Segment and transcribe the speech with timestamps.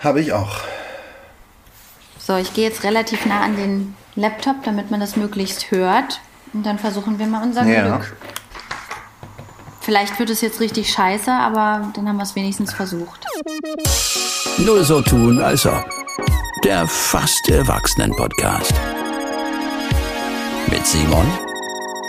[0.00, 0.58] Habe ich auch.
[2.18, 6.20] So, ich gehe jetzt relativ nah an den Laptop, damit man das möglichst hört.
[6.52, 7.96] Und dann versuchen wir mal unser Ja.
[7.96, 8.16] Glück.
[9.80, 13.24] Vielleicht wird es jetzt richtig scheiße, aber dann haben wir es wenigstens versucht.
[14.58, 15.84] Nur so tun, als ob.
[16.64, 18.74] Der fast Erwachsenen-Podcast.
[20.68, 21.26] Mit Simon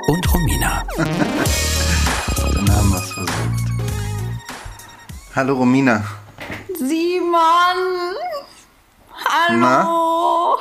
[0.08, 0.84] und Romina.
[0.98, 3.72] Dann haben wir es versucht.
[5.36, 6.04] Hallo Romina.
[7.28, 8.16] Simon!
[9.12, 10.58] Hallo!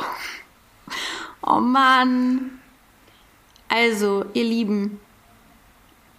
[1.43, 2.59] Oh Mann.
[3.69, 5.01] Also, ihr Lieben,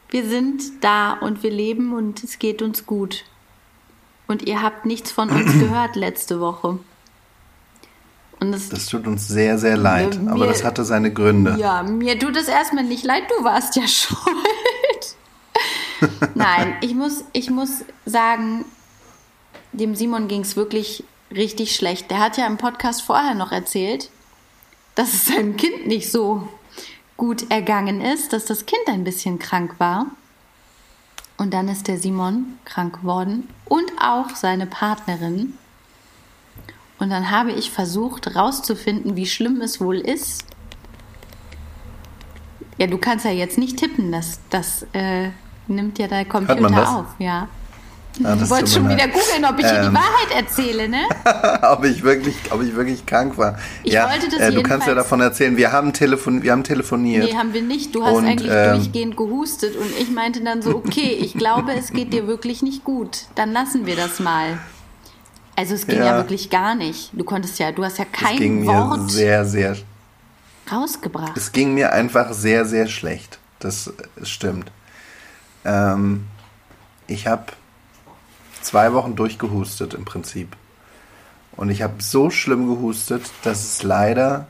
[0.10, 3.26] wir sind da und wir leben und es geht uns gut.
[4.28, 6.80] Und ihr habt nichts von uns gehört letzte Woche.
[8.40, 11.58] Und es, Das tut uns sehr, sehr leid, Ja, aber mir- das hatte seine Gründe.
[11.60, 15.16] ja, mir tut es erstmal nicht leid, du warst ja schuld.
[16.36, 18.64] Nein, ich muss, ich muss sagen,
[19.72, 22.10] dem Simon ging es wirklich richtig schlecht.
[22.12, 24.10] Der hat ja im Podcast vorher noch erzählt,
[24.96, 26.48] dass es seinem Kind nicht so
[27.18, 30.08] gut ergangen ist, dass das Kind ein bisschen krank war.
[31.38, 35.54] Und dann ist der Simon krank geworden und auch seine Partnerin.
[37.00, 40.46] Und dann habe ich versucht rauszufinden, wie schlimm es wohl ist.
[42.80, 45.30] Ja, du kannst ja jetzt nicht tippen, das, das äh,
[45.68, 47.48] nimmt ja der Computer auf, ja.
[48.24, 49.94] Ah, Du wolltest schon mir wieder googeln, ob ich dir die Ähm.
[49.94, 51.04] Wahrheit erzähle, ne?
[51.72, 53.58] ob ich wirklich, ob ich wirklich krank war.
[53.84, 55.56] Ich ja, wollte das äh, du kannst ja davon erzählen.
[55.58, 57.26] Wir haben, telefon wir haben telefoniert.
[57.26, 57.94] Nee, haben wir nicht.
[57.94, 61.74] Du hast Und, eigentlich ähm, durchgehend gehustet und ich meinte dann so, okay, ich glaube,
[61.74, 63.26] es geht dir wirklich nicht gut.
[63.36, 64.58] Dann lassen wir das mal.
[65.56, 66.18] Also es ging ja, Ja.
[66.18, 67.10] wirklich gar nicht.
[67.14, 69.76] Du konntest ja, du hast ja es kein ging mir Wort sehr, sehr,
[70.72, 71.36] rausgebracht.
[71.36, 73.40] es ging mir einfach sehr, sehr schlecht.
[73.60, 73.92] Das
[74.24, 74.72] stimmt.
[75.66, 76.26] Ähm,
[77.08, 77.46] ich habe
[78.62, 80.56] zwei Wochen durchgehustet im Prinzip.
[81.56, 84.48] Und ich habe so schlimm gehustet, dass es leider,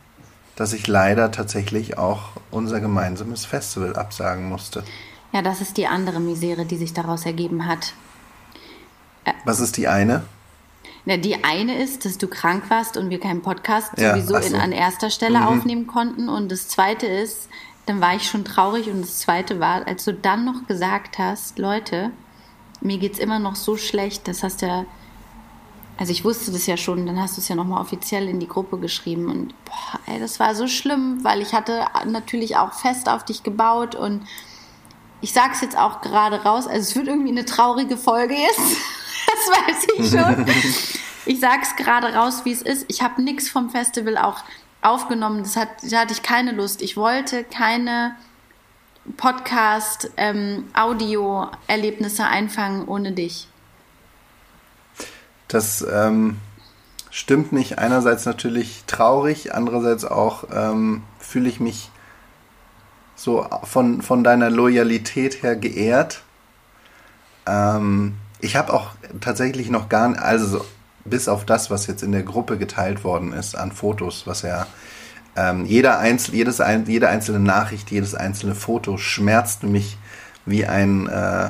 [0.56, 4.84] dass ich leider tatsächlich auch unser gemeinsames Festival absagen musste.
[5.32, 7.94] Ja, das ist die andere Misere, die sich daraus ergeben hat.
[9.46, 10.24] Was ist die eine?
[11.06, 14.50] Na, die eine ist, dass du krank warst und wir keinen Podcast Ja, sowieso so.
[14.50, 14.56] Mhm.
[14.56, 16.28] in, an erster Stelle aufnehmen konnten.
[16.28, 17.48] Und das zweite ist,
[17.86, 18.90] dann war ich schon traurig.
[18.90, 22.12] Und das zweite war, als du dann noch gesagt hast, Leute,
[22.82, 24.86] mir geht's immer noch so schlecht, das hast ja,
[25.98, 28.48] also ich wusste das ja schon, dann hast du es ja nochmal offiziell in die
[28.48, 29.30] Gruppe geschrieben.
[29.30, 33.44] Und boah, ey, das war so schlimm, weil ich hatte natürlich auch fest auf dich
[33.44, 34.22] gebaut und
[35.22, 38.78] ich sag's jetzt auch gerade raus, also es wird irgendwie eine traurige Folge jetzt.
[39.30, 40.46] Das weiß ich schon.
[41.28, 42.86] Ich sag's gerade raus, wie es ist.
[42.88, 44.46] Ich habe nichts vom Festival auch
[44.82, 45.44] aufgenommen.
[45.44, 46.82] Das hat, da hatte ich keine Lust.
[46.82, 48.16] Ich wollte keine
[49.16, 53.48] Podcast, ähm, Audio-Erlebnisse einfangen ohne dich.
[55.48, 56.38] Das ähm,
[57.10, 57.80] stimmt mich.
[57.80, 61.90] Einerseits natürlich traurig, andererseits auch ähm, fühle ich mich
[63.16, 66.22] so von, von deiner Loyalität her geehrt.
[67.46, 68.92] Ähm, ich habe auch
[69.22, 70.66] tatsächlich noch gar nicht, also so,
[71.06, 74.68] bis auf das, was jetzt in der Gruppe geteilt worden ist an Fotos, was ja
[75.38, 79.98] ähm, jeder einzel, jedes, ein, jede einzelne Nachricht, jedes einzelne Foto schmerzte mich
[80.46, 81.50] wie ein, äh,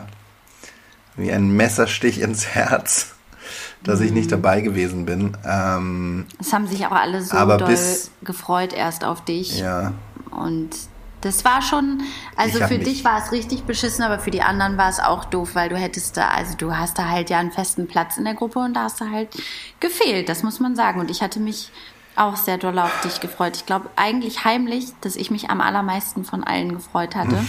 [1.15, 3.13] wie ein Messerstich ins Herz,
[3.83, 5.35] dass ich nicht dabei gewesen bin.
[5.45, 9.59] Ähm, Es haben sich auch alle so Aber doll bis- gefreut erst auf dich.
[9.59, 9.93] ja,
[10.31, 10.69] Und
[11.21, 12.01] das war schon,
[12.35, 15.55] also für dich war es richtig beschissen, aber für die anderen war es auch doof,
[15.55, 18.35] weil du hättest da, also du hast da halt ja einen festen Platz in der
[18.35, 19.29] Gruppe und da hast du halt
[19.79, 20.99] gefehlt, das muss man sagen.
[20.99, 21.71] Und ich hatte mich
[22.19, 23.55] auch sehr doll auf dich gefreut.
[23.57, 27.43] Ich glaube eigentlich heimlich, dass ich mich am allermeisten von allen gefreut hatte.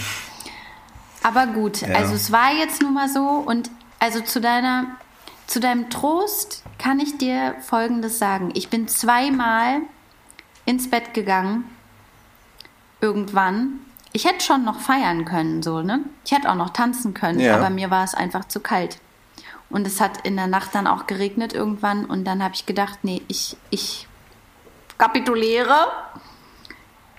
[1.23, 1.95] Aber gut, Ja.
[1.95, 3.69] also es war jetzt nun mal so und
[3.99, 4.85] also zu deiner,
[5.47, 8.51] zu deinem Trost kann ich dir Folgendes sagen.
[8.53, 9.81] Ich bin zweimal
[10.65, 11.65] ins Bett gegangen
[13.01, 13.79] irgendwann.
[14.11, 16.01] Ich hätte schon noch feiern können, so, ne?
[16.25, 17.55] Ich hätte auch noch tanzen können, Ja.
[17.55, 18.99] aber mir war es einfach zu kalt.
[19.69, 22.99] Und es hat in der Nacht dann auch geregnet irgendwann und dann habe ich gedacht,
[23.03, 24.07] nee, ich, ich
[24.99, 25.87] kapituliere.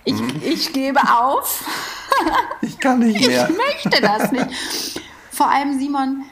[0.05, 1.65] Ich, ich gebe auf.
[2.61, 3.49] ich kann nicht mehr.
[3.49, 5.01] Ich möchte das nicht.
[5.31, 6.23] Vor allem, Simon,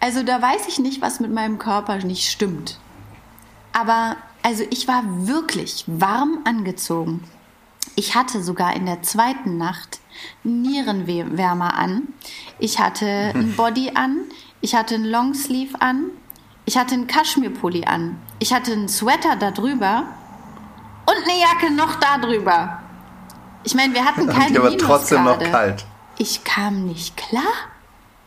[0.00, 2.78] also da weiß ich nicht, was mit meinem Körper nicht stimmt.
[3.72, 7.24] Aber also ich war wirklich warm angezogen.
[7.96, 10.00] Ich hatte sogar in der zweiten Nacht
[10.42, 12.08] Nierenwärmer an.
[12.58, 14.22] Ich hatte ein Body an.
[14.60, 16.10] Ich hatte einen Longsleeve an.
[16.64, 18.18] Ich hatte einen Kaschmirpulli an.
[18.38, 20.04] Ich hatte einen Sweater da drüber.
[21.10, 22.78] Und eine Jacke noch da drüber.
[23.64, 25.84] Ich meine, wir hatten keine aber trotzdem noch kalt.
[26.18, 27.42] Ich kam nicht klar.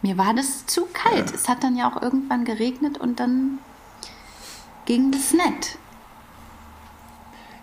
[0.02, 1.34] Mir war das zu kalt.
[1.34, 3.60] Es hat dann ja auch irgendwann geregnet und dann
[4.86, 5.78] ging das nett.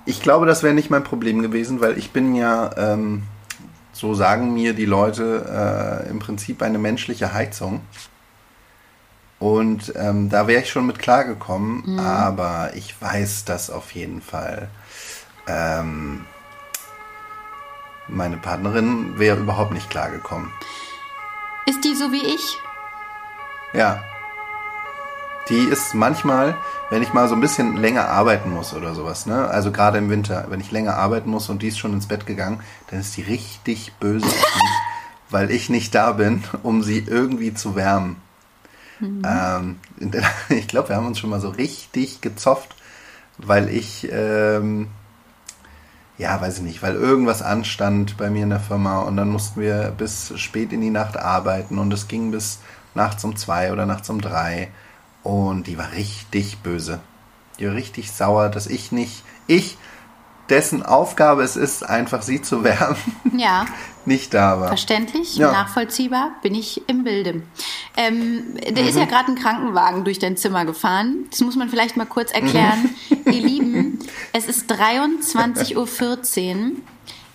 [0.06, 3.24] Ich glaube, das wäre nicht mein Problem gewesen, weil ich bin ja, ähm,
[3.92, 7.82] so sagen mir die Leute, äh, im Prinzip eine menschliche Heizung.
[9.38, 11.98] Und ähm, da wäre ich schon mit klargekommen, mhm.
[11.98, 14.68] aber ich weiß das auf jeden Fall.
[15.50, 16.24] Ähm,
[18.08, 20.50] meine Partnerin wäre überhaupt nicht klargekommen.
[21.66, 22.58] Ist die so wie ich?
[23.72, 24.02] Ja.
[25.48, 26.56] Die ist manchmal,
[26.90, 29.48] wenn ich mal so ein bisschen länger arbeiten muss oder sowas, ne?
[29.48, 32.26] Also gerade im Winter, wenn ich länger arbeiten muss und die ist schon ins Bett
[32.26, 34.70] gegangen, dann ist die richtig böse auf mich,
[35.30, 38.16] weil ich nicht da bin, um sie irgendwie zu wärmen.
[39.00, 39.22] Mhm.
[39.24, 39.78] Ähm,
[40.50, 42.76] ich glaube, wir haben uns schon mal so richtig gezofft,
[43.38, 44.88] weil ich, ähm,
[46.20, 49.62] ja, weiß ich nicht, weil irgendwas anstand bei mir in der Firma und dann mussten
[49.62, 52.58] wir bis spät in die Nacht arbeiten und es ging bis
[52.94, 54.68] nachts um zwei oder nachts um drei
[55.22, 57.00] und die war richtig böse.
[57.58, 59.78] Die war richtig sauer, dass ich nicht, ich,
[60.50, 62.96] dessen Aufgabe es ist, einfach sie zu wärmen.
[63.36, 63.66] Ja.
[64.04, 64.68] nicht da war.
[64.68, 65.52] Verständlich, ja.
[65.52, 67.42] nachvollziehbar, bin ich im Bilde.
[67.96, 68.88] Ähm, der mhm.
[68.88, 71.26] ist ja gerade ein Krankenwagen durch dein Zimmer gefahren.
[71.30, 72.94] Das muss man vielleicht mal kurz erklären.
[73.08, 73.32] Mhm.
[73.32, 73.98] Ihr Lieben,
[74.32, 75.76] es ist 23.14
[76.56, 76.72] Uhr.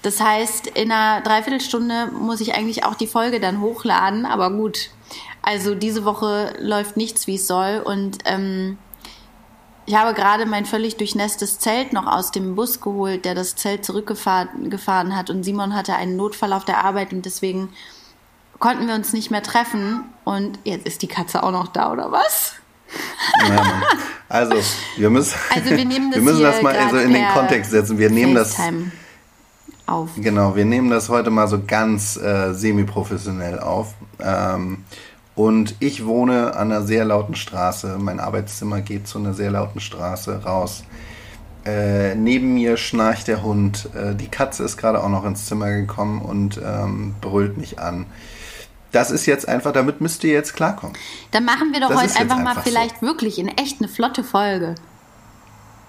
[0.02, 4.26] Das heißt, in einer Dreiviertelstunde muss ich eigentlich auch die Folge dann hochladen.
[4.26, 4.90] Aber gut,
[5.42, 7.82] also diese Woche läuft nichts, wie es soll.
[7.84, 8.78] Und ähm,
[9.86, 13.86] ich habe gerade mein völlig durchnässtes Zelt noch aus dem Bus geholt, der das Zelt
[13.86, 15.30] zurückgefahren gefahren hat.
[15.30, 17.70] Und Simon hatte einen Notfall auf der Arbeit und deswegen
[18.60, 20.06] konnten wir uns nicht mehr treffen.
[20.24, 22.54] Und jetzt ist die Katze auch noch da, oder was?
[23.48, 23.82] Ja,
[24.30, 24.56] also,
[24.98, 27.98] wir müssen, also wir, nehmen das, wir müssen das mal so in den Kontext setzen.
[27.98, 29.06] Wir nehmen FaceTime das
[29.88, 30.10] auf.
[30.16, 33.94] Genau, wir nehmen das heute mal so ganz äh, semi-professionell auf.
[34.20, 34.84] Ähm,
[35.36, 37.98] und ich wohne an einer sehr lauten Straße.
[38.00, 40.84] Mein Arbeitszimmer geht zu einer sehr lauten Straße raus.
[41.66, 43.90] Äh, neben mir schnarcht der Hund.
[43.96, 48.06] Äh, die Katze ist gerade auch noch ins Zimmer gekommen und ähm, brüllt mich an.
[48.92, 50.96] Das ist jetzt einfach, damit müsst ihr jetzt klarkommen.
[51.32, 53.08] Dann machen wir doch das heute einfach, einfach mal vielleicht so.
[53.08, 54.76] wirklich in echt eine flotte Folge.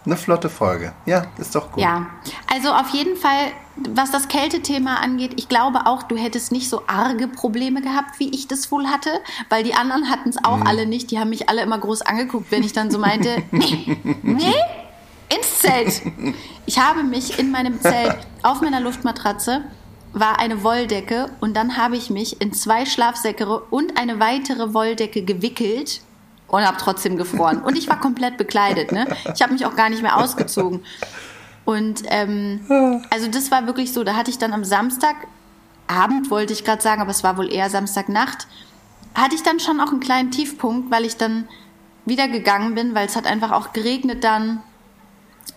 [0.06, 0.92] Eine flotte Folge.
[1.04, 1.82] Ja, ist doch gut.
[1.82, 2.06] Ja,
[2.52, 6.82] also auf jeden Fall, was das Kältethema angeht, ich glaube auch, du hättest nicht so
[6.86, 9.10] arge Probleme gehabt, wie ich das wohl hatte,
[9.48, 10.66] weil die anderen hatten es auch mhm.
[10.66, 11.10] alle nicht.
[11.10, 14.54] Die haben mich alle immer groß angeguckt, wenn ich dann so meinte, nee, nee,
[15.28, 16.02] ins Zelt.
[16.66, 19.64] Ich habe mich in meinem Zelt auf meiner Luftmatratze
[20.12, 25.22] war eine Wolldecke und dann habe ich mich in zwei Schlafsäcke und eine weitere Wolldecke
[25.22, 26.00] gewickelt
[26.48, 27.62] und habe trotzdem gefroren.
[27.62, 28.92] Und ich war komplett bekleidet.
[28.92, 29.06] Ne?
[29.34, 30.84] Ich habe mich auch gar nicht mehr ausgezogen.
[31.64, 32.60] Und ähm,
[33.10, 34.04] also das war wirklich so.
[34.04, 37.68] Da hatte ich dann am Samstagabend, wollte ich gerade sagen, aber es war wohl eher
[37.70, 38.46] Samstagnacht,
[39.14, 41.48] hatte ich dann schon auch einen kleinen Tiefpunkt, weil ich dann
[42.04, 44.62] wieder gegangen bin, weil es hat einfach auch geregnet dann.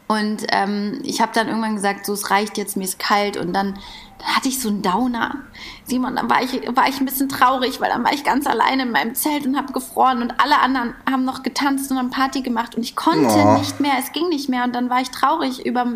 [0.08, 3.38] Und ähm, ich habe dann irgendwann gesagt, so es reicht jetzt, mir ist kalt.
[3.38, 3.78] Und dann
[4.20, 5.36] dann hatte ich so einen Downer.
[5.86, 8.84] Simon, dann war ich, war ich ein bisschen traurig, weil dann war ich ganz alleine
[8.84, 12.42] in meinem Zelt und habe gefroren und alle anderen haben noch getanzt und haben Party
[12.42, 13.58] gemacht und ich konnte oh.
[13.58, 15.88] nicht mehr, es ging nicht mehr und dann war ich traurig über,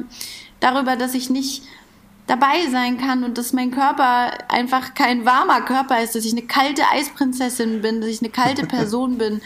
[0.59, 1.63] darüber, dass ich nicht
[2.27, 6.43] dabei sein kann und dass mein Körper einfach kein warmer Körper ist, dass ich eine
[6.43, 9.41] kalte Eisprinzessin bin, dass ich eine kalte Person bin.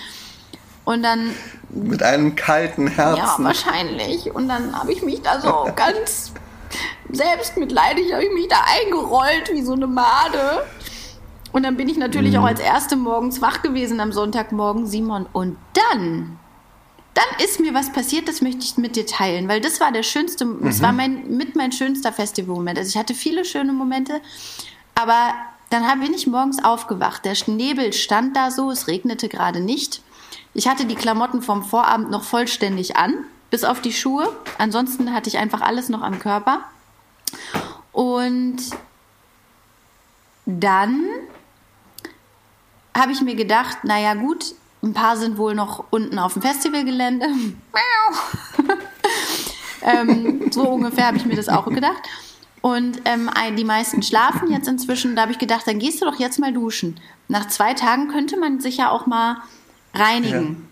[0.86, 1.32] Und dann.
[1.70, 3.18] Mit einem kalten Herzen.
[3.18, 4.34] Ja, wahrscheinlich.
[4.34, 6.32] Und dann habe ich mich da so ganz
[7.12, 10.66] selbstmitleidig habe ich mich da eingerollt wie so eine Made.
[11.52, 12.40] Und dann bin ich natürlich mhm.
[12.40, 15.26] auch als erste morgens wach gewesen am Sonntagmorgen, Simon.
[15.34, 16.38] Und dann,
[17.14, 20.04] dann ist mir was passiert, das möchte ich mit dir teilen, weil das war der
[20.04, 20.66] schönste, mhm.
[20.66, 22.78] das war mein, mit mein schönster Festivalmoment.
[22.78, 24.22] Also ich hatte viele schöne Momente,
[24.96, 25.34] aber
[25.70, 27.26] dann bin ich morgens aufgewacht.
[27.26, 30.02] Der Nebel stand da so, es regnete gerade nicht.
[30.54, 33.14] Ich hatte die Klamotten vom Vorabend noch vollständig an,
[33.50, 34.28] bis auf die Schuhe.
[34.58, 36.62] Ansonsten hatte ich einfach alles noch am Körper.
[37.92, 38.58] Und
[40.46, 41.04] dann
[42.96, 47.28] habe ich mir gedacht, naja gut, ein paar sind wohl noch unten auf dem Festivalgelände.
[49.82, 52.04] ähm, so ungefähr habe ich mir das auch gedacht.
[52.62, 55.16] Und ähm, die meisten schlafen jetzt inzwischen.
[55.16, 57.00] Da habe ich gedacht, dann gehst du doch jetzt mal duschen.
[57.28, 59.38] Nach zwei Tagen könnte man sich ja auch mal
[59.94, 60.67] reinigen.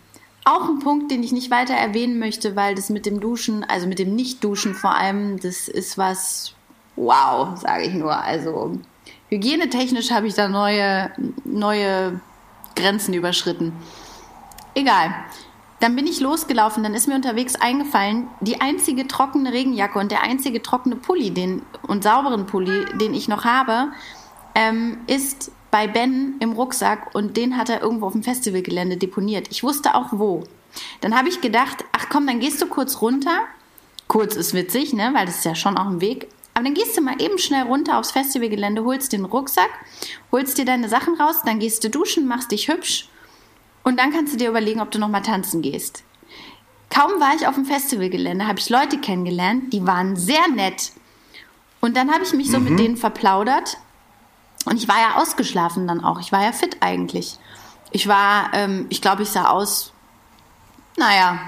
[0.48, 3.88] Auch ein Punkt, den ich nicht weiter erwähnen möchte, weil das mit dem Duschen, also
[3.88, 6.54] mit dem Nicht-Duschen vor allem, das ist was,
[6.96, 8.16] wow, sage ich nur.
[8.16, 8.78] Also
[9.30, 11.12] hygienetechnisch habe ich da neue,
[11.44, 12.22] neue
[12.76, 13.74] Grenzen überschritten.
[14.76, 15.16] Egal.
[15.80, 20.22] Dann bin ich losgelaufen, dann ist mir unterwegs eingefallen, die einzige trockene Regenjacke und der
[20.22, 23.92] einzige trockene Pulli den, und sauberen Pulli, den ich noch habe,
[24.54, 29.50] ähm, ist bei Ben im Rucksack und den hat er irgendwo auf dem Festivalgelände deponiert.
[29.52, 30.46] Ich wusste auch wo.
[31.02, 33.42] Dann habe ich gedacht, ach komm, dann gehst du kurz runter.
[34.08, 36.30] Kurz ist witzig, ne, weil das ist ja schon auch ein Weg.
[36.54, 39.70] Aber dann gehst du mal eben schnell runter aufs Festivalgelände, holst den Rucksack,
[40.32, 43.10] holst dir deine Sachen raus, dann gehst du duschen, machst dich hübsch
[43.84, 46.06] und dann kannst du dir überlegen, ob du noch mal tanzen gehst.
[46.90, 50.94] Kaum war ich auf dem Festivalgelände, habe ich Leute kennengelernt, die waren sehr nett.
[51.82, 52.70] Und dann habe ich mich so mhm.
[52.70, 53.78] mit denen verplaudert.
[54.66, 56.20] Und ich war ja ausgeschlafen dann auch.
[56.20, 57.38] Ich war ja fit eigentlich.
[57.92, 59.94] Ich war, ähm, ich glaube, ich sah aus,
[60.98, 61.40] naja,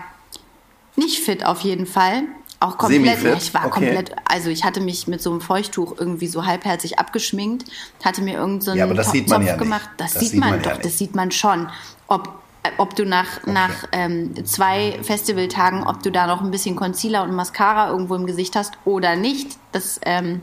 [0.96, 2.24] nicht fit auf jeden Fall.
[2.60, 3.86] Auch komplett, ja, ich war okay.
[3.86, 7.70] komplett, also ich hatte mich mit so einem Feuchttuch irgendwie so halbherzig abgeschminkt,
[8.04, 9.90] hatte mir irgendeinen so ja, aber das sieht man ja gemacht.
[9.98, 11.70] Das, das, sieht man, man doch, ja das sieht man schon.
[12.08, 12.30] Ob,
[12.64, 13.52] äh, ob du nach, okay.
[13.52, 18.26] nach ähm, zwei Festivaltagen, ob du da noch ein bisschen Concealer und Mascara irgendwo im
[18.26, 20.42] Gesicht hast oder nicht, das, ähm,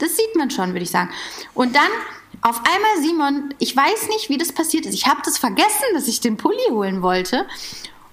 [0.00, 1.10] das sieht man schon, würde ich sagen.
[1.54, 1.90] Und dann
[2.42, 4.94] auf einmal Simon, ich weiß nicht, wie das passiert ist.
[4.94, 7.46] Ich habe das vergessen, dass ich den Pulli holen wollte.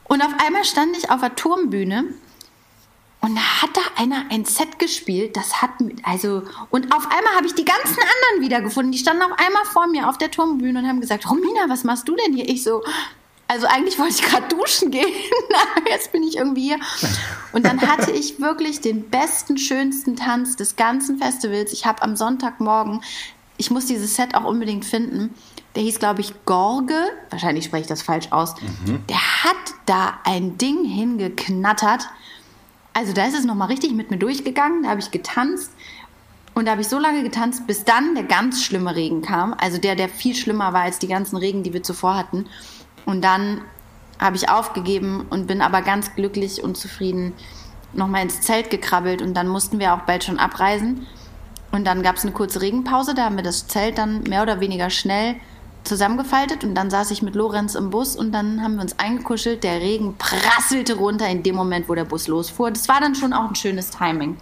[0.05, 2.05] Und auf einmal stand ich auf der Turmbühne
[3.19, 5.71] und da hat da einer ein Set gespielt, das hat,
[6.03, 8.91] also, und auf einmal habe ich die ganzen anderen wiedergefunden.
[8.91, 12.07] Die standen auf einmal vor mir auf der Turmbühne und haben gesagt, Romina, was machst
[12.07, 12.47] du denn hier?
[12.47, 12.83] Ich so,
[13.47, 15.05] also eigentlich wollte ich gerade duschen gehen,
[15.77, 16.79] aber jetzt bin ich irgendwie hier.
[17.53, 21.71] Und dann hatte ich wirklich den besten, schönsten Tanz des ganzen Festivals.
[21.71, 23.01] Ich habe am Sonntagmorgen,
[23.57, 25.33] ich muss dieses Set auch unbedingt finden,
[25.75, 26.99] der hieß, glaube ich, Gorge,
[27.29, 28.55] wahrscheinlich spreche ich das falsch aus.
[28.61, 29.05] Mhm.
[29.07, 32.07] Der hat da ein Ding hingeknattert.
[32.93, 35.71] Also da ist es nochmal richtig mit mir durchgegangen, da habe ich getanzt
[36.57, 39.53] und da habe ich so lange getanzt, bis dann der ganz schlimme Regen kam.
[39.59, 42.47] Also der, der viel schlimmer war als die ganzen Regen, die wir zuvor hatten.
[43.07, 43.61] Und dann
[44.19, 47.31] habe ich aufgegeben und bin aber ganz glücklich und zufrieden
[47.93, 51.07] nochmal ins Zelt gekrabbelt und dann mussten wir auch bald schon abreisen.
[51.71, 54.59] Und dann gab es eine kurze Regenpause, da haben wir das Zelt dann mehr oder
[54.59, 55.35] weniger schnell
[55.85, 59.63] zusammengefaltet und dann saß ich mit Lorenz im Bus und dann haben wir uns eingekuschelt.
[59.63, 62.71] Der Regen prasselte runter in dem Moment, wo der Bus losfuhr.
[62.71, 64.35] Das war dann schon auch ein schönes Timing.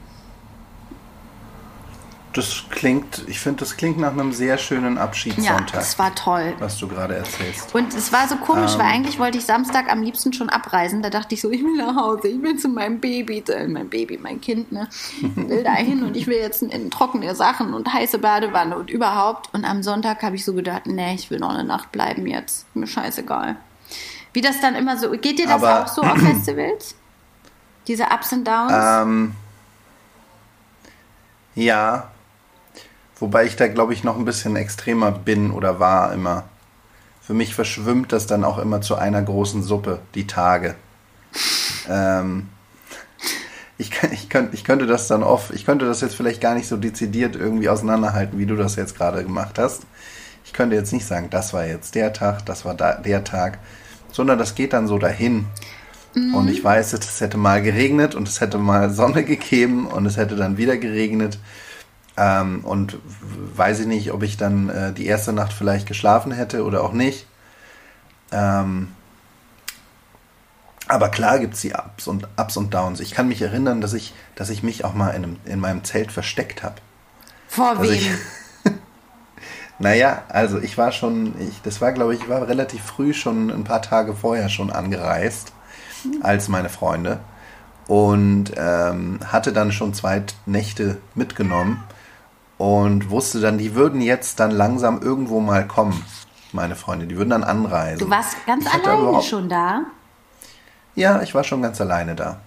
[2.36, 5.70] Das klingt, ich finde, das klingt nach einem sehr schönen Abschiedssonntag.
[5.72, 6.54] Ja, das war toll.
[6.60, 7.74] Was du gerade erzählst.
[7.74, 11.02] Und es war so komisch, ähm, weil eigentlich wollte ich Samstag am liebsten schon abreisen.
[11.02, 14.20] Da dachte ich so, ich will nach Hause, ich will zu meinem Baby, mein Baby,
[14.22, 14.90] mein Kind, ne?
[15.22, 18.78] Ich will da hin und ich will jetzt in, in trockene Sachen und heiße Badewanne
[18.78, 19.54] und überhaupt.
[19.54, 22.66] Und am Sonntag habe ich so gedacht, nee, ich will noch eine Nacht bleiben jetzt.
[22.76, 23.56] Mir scheißegal.
[24.34, 26.96] Wie das dann immer so, geht dir das Aber, auch so auf Festivals?
[27.88, 28.74] Diese Ups und Downs?
[28.74, 29.32] Ähm,
[31.56, 32.10] ja,
[33.20, 36.44] Wobei ich da, glaube ich, noch ein bisschen extremer bin oder war immer.
[37.22, 40.76] Für mich verschwimmt das dann auch immer zu einer großen Suppe, die Tage.
[41.90, 42.50] ähm,
[43.78, 46.68] ich, ich, könnt, ich könnte das dann oft, ich könnte das jetzt vielleicht gar nicht
[46.68, 49.84] so dezidiert irgendwie auseinanderhalten, wie du das jetzt gerade gemacht hast.
[50.46, 53.60] Ich könnte jetzt nicht sagen, das war jetzt der Tag, das war da, der Tag,
[54.12, 55.46] sondern das geht dann so dahin.
[56.14, 56.36] Mhm.
[56.36, 60.18] Und ich weiß, es hätte mal geregnet und es hätte mal Sonne gegeben und es
[60.18, 61.40] hätte dann wieder geregnet.
[62.18, 66.64] Ähm, und weiß ich nicht, ob ich dann äh, die erste Nacht vielleicht geschlafen hätte
[66.64, 67.28] oder auch nicht.
[68.32, 68.90] Ähm,
[70.88, 73.00] aber klar gibt es die Ups und Ups und Downs.
[73.00, 75.84] Ich kann mich erinnern, dass ich, dass ich mich auch mal in, einem, in meinem
[75.84, 76.76] Zelt versteckt habe.
[77.48, 78.00] Vor also wem?
[78.68, 78.72] Ich,
[79.78, 83.52] naja, also ich war schon, ich, das war glaube ich, ich war relativ früh schon
[83.52, 85.52] ein paar Tage vorher schon angereist
[86.22, 87.20] als meine Freunde
[87.88, 91.84] und ähm, hatte dann schon zwei Nächte mitgenommen
[92.58, 96.06] und wusste dann, die würden jetzt dann langsam irgendwo mal kommen,
[96.52, 97.08] meine Freunde.
[97.08, 98.00] Die würden dann anreisen.
[98.00, 99.82] Du warst ganz ich alleine schon da?
[100.96, 102.40] Ja, ich war schon ganz alleine da.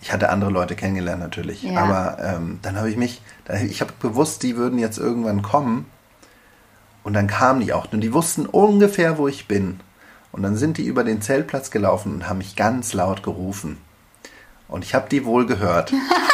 [0.00, 1.80] Ich hatte andere Leute kennengelernt natürlich, ja.
[1.80, 3.22] aber ähm, dann habe ich mich,
[3.66, 5.86] ich habe gewusst, die würden jetzt irgendwann kommen
[7.04, 9.80] und dann kamen die auch und die wussten ungefähr, wo ich bin.
[10.30, 13.78] Und dann sind die über den Zeltplatz gelaufen und haben mich ganz laut gerufen.
[14.68, 15.92] Und ich habe die wohl gehört.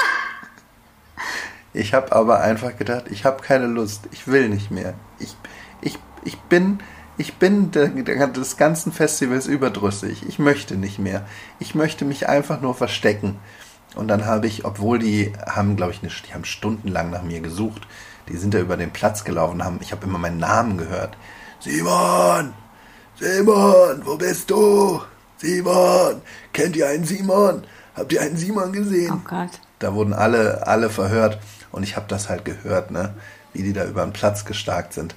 [1.72, 4.94] Ich habe aber einfach gedacht, ich habe keine Lust, ich will nicht mehr.
[5.18, 5.36] Ich,
[5.80, 6.80] ich, ich bin,
[7.16, 10.24] ich bin der, der, des ganzen Festivals überdrüssig.
[10.28, 11.26] Ich möchte nicht mehr.
[11.58, 13.38] Ich möchte mich einfach nur verstecken.
[13.94, 17.40] Und dann habe ich, obwohl die haben, glaube ich, nicht, die haben stundenlang nach mir
[17.40, 17.86] gesucht.
[18.28, 21.16] Die sind da über den Platz gelaufen, haben, ich habe immer meinen Namen gehört.
[21.58, 22.52] Simon!
[23.18, 25.00] Simon, wo bist du?
[25.36, 26.22] Simon!
[26.52, 27.64] Kennt ihr einen Simon?
[27.94, 29.12] Habt ihr einen Simon gesehen?
[29.12, 29.50] Oh Gott.
[29.80, 31.38] Da wurden alle, alle verhört.
[31.72, 33.14] Und ich habe das halt gehört, ne?
[33.52, 35.14] wie die da über den Platz gestarkt sind.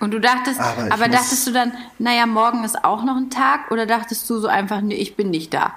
[0.00, 3.70] Und du dachtest, aber, aber dachtest du dann, naja, morgen ist auch noch ein Tag
[3.70, 5.72] oder dachtest du so einfach, nee, ich bin nicht da?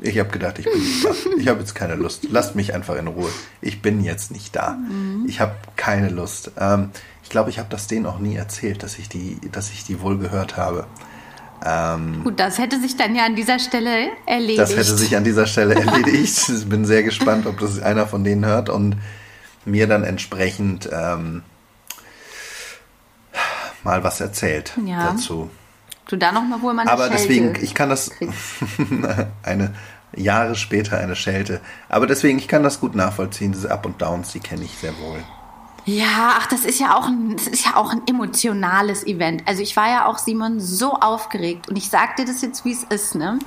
[0.00, 1.10] Ich habe gedacht, ich bin nicht da.
[1.38, 2.26] Ich habe jetzt keine Lust.
[2.30, 3.30] Lasst mich einfach in Ruhe.
[3.60, 4.72] Ich bin jetzt nicht da.
[4.72, 5.26] Mhm.
[5.28, 6.52] Ich habe keine Lust.
[6.58, 6.90] Ähm,
[7.22, 10.00] Ich glaube, ich habe das denen auch nie erzählt, dass ich die, dass ich die
[10.00, 10.86] wohl gehört habe.
[11.64, 14.58] Ähm, Gut, das hätte sich dann ja an dieser Stelle erledigt.
[14.58, 16.48] Das hätte sich an dieser Stelle erledigt.
[16.48, 18.96] Ich bin sehr gespannt, ob das einer von denen hört und
[19.64, 21.42] mir dann entsprechend ähm,
[23.84, 25.12] mal was erzählt Ja.
[25.12, 25.50] dazu.
[26.08, 28.10] Du da noch mal wohl mal eine Aber Schelte deswegen, ich kann das
[29.42, 29.74] eine
[30.16, 31.60] Jahre später eine Schelte.
[31.88, 33.52] Aber deswegen, ich kann das gut nachvollziehen.
[33.52, 35.22] Diese Up und Downs, die kenne ich sehr wohl.
[35.86, 39.42] Ja, ach, das ist ja auch ein, das ist ja auch ein emotionales Event.
[39.46, 41.68] Also ich war ja auch, Simon, so aufgeregt.
[41.68, 43.38] Und ich sag dir das jetzt, wie es ist, ne?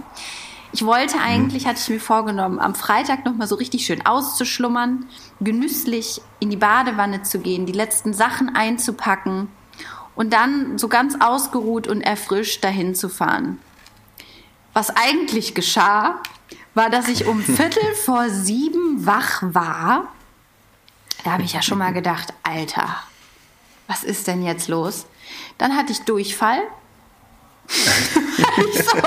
[0.75, 5.05] Ich wollte eigentlich, hatte ich mir vorgenommen, am Freitag nochmal so richtig schön auszuschlummern,
[5.39, 9.49] genüsslich in die Badewanne zu gehen, die letzten Sachen einzupacken
[10.15, 13.59] und dann so ganz ausgeruht und erfrischt dahin zu fahren.
[14.73, 16.19] Was eigentlich geschah,
[16.73, 20.07] war, dass ich um Viertel vor sieben wach war.
[21.23, 22.97] Da habe ich ja schon mal gedacht, Alter,
[23.87, 25.05] was ist denn jetzt los?
[25.57, 26.59] Dann hatte ich Durchfall.
[27.67, 28.97] weil, ich so,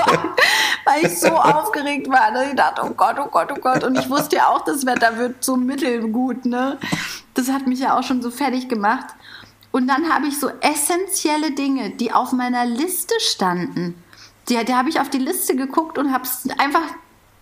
[0.85, 3.83] weil ich so aufgeregt war, dass ich dachte, oh Gott, oh Gott, oh Gott.
[3.83, 6.79] Und ich wusste ja auch, das Wetter wird so mittelgut, ne?
[7.35, 9.07] Das hat mich ja auch schon so fertig gemacht.
[9.71, 14.01] Und dann habe ich so essentielle Dinge, die auf meiner Liste standen.
[14.49, 16.81] Die, die habe ich auf die Liste geguckt und habe es einfach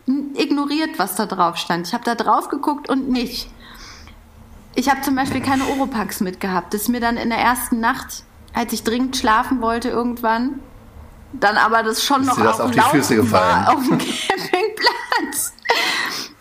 [0.08, 1.88] ignoriert, was da drauf stand.
[1.88, 3.50] Ich habe da drauf geguckt und nicht.
[4.76, 6.74] Ich habe zum Beispiel keine Oropax mitgehabt.
[6.74, 10.60] Das ist mir dann in der ersten Nacht, als ich dringend schlafen wollte irgendwann,
[11.32, 13.66] dann aber das schon Ist noch das auf auf die Füße gefallen?
[13.68, 15.54] auf dem Campingplatz.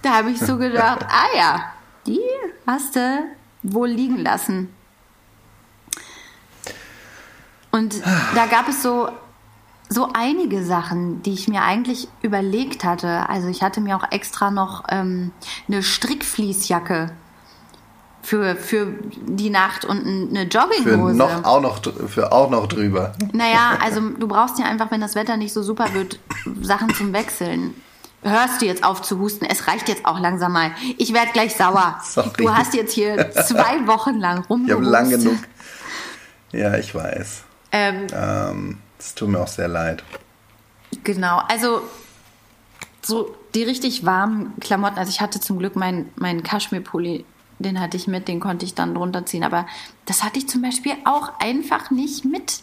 [0.03, 1.73] Da habe ich so gedacht, ah ja,
[2.07, 2.21] die
[2.67, 3.25] hast du
[3.62, 4.75] wohl liegen lassen.
[7.71, 8.03] Und
[8.35, 9.09] da gab es so,
[9.88, 13.29] so einige Sachen, die ich mir eigentlich überlegt hatte.
[13.29, 15.33] Also ich hatte mir auch extra noch ähm,
[15.67, 17.11] eine Strickfließjacke
[18.25, 18.87] für, für
[19.26, 21.14] die Nacht und ein- eine Für Jogginghose.
[21.16, 23.12] noch, auch noch, für auch noch drüber.
[23.33, 26.19] Naja, also du brauchst ja einfach, wenn das Wetter nicht so super wird,
[26.62, 27.75] Sachen zum Wechseln.
[28.23, 29.45] Hörst du jetzt auf zu husten?
[29.45, 30.71] Es reicht jetzt auch langsam mal.
[30.97, 32.00] Ich werde gleich sauer.
[32.02, 32.30] Sorry.
[32.39, 34.91] Du hast jetzt hier zwei Wochen lang Ich habe rumgehustet.
[34.93, 35.39] lang genug.
[36.52, 37.43] Ja, ich weiß.
[37.73, 40.02] Ähm, Ähm, Es tut mir auch sehr leid.
[41.02, 41.82] Genau, also
[43.02, 44.99] so die richtig warmen Klamotten.
[44.99, 47.25] Also ich hatte zum Glück meinen meinen Kaschmirpulli,
[47.58, 49.45] den hatte ich mit, den konnte ich dann drunter ziehen.
[49.45, 49.67] Aber
[50.06, 52.60] das hatte ich zum Beispiel auch einfach nicht mit.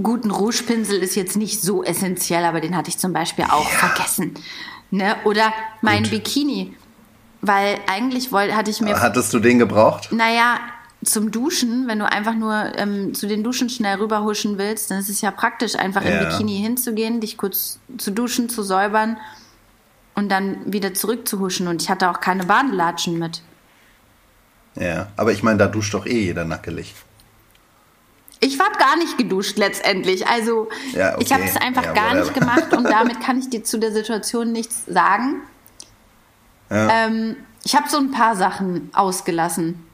[0.00, 4.34] Guten Rougepinsel ist jetzt nicht so essentiell, aber den hatte ich zum Beispiel auch vergessen.
[4.90, 5.16] Ne?
[5.24, 6.12] Oder mein Gut.
[6.12, 6.74] Bikini,
[7.40, 10.12] weil eigentlich wollte, hatte ich mir Hattest du den gebraucht?
[10.12, 10.58] naja,
[11.04, 15.08] zum Duschen, wenn du einfach nur ähm, zu den Duschen schnell rüberhuschen willst, dann ist
[15.08, 16.24] es ja praktisch, einfach im Ja.
[16.24, 19.16] Bikini hinzugehen, dich kurz zu duschen, zu säubern
[20.18, 21.68] und dann wieder zurückzuhuschen.
[21.68, 23.40] Und ich hatte auch keine Badelatschen mit.
[24.74, 26.92] Ja, aber ich meine, da duscht doch eh jeder nackelig.
[28.40, 30.26] Ich habe gar nicht geduscht letztendlich.
[30.26, 31.22] Also Ja, okay.
[31.24, 33.92] ich habe es einfach Ja, gar nicht gemacht und damit kann ich dir zu der
[33.92, 35.40] Situation nichts sagen.
[36.68, 37.06] Ja.
[37.06, 39.86] Ähm, ich habe so ein paar Sachen ausgelassen.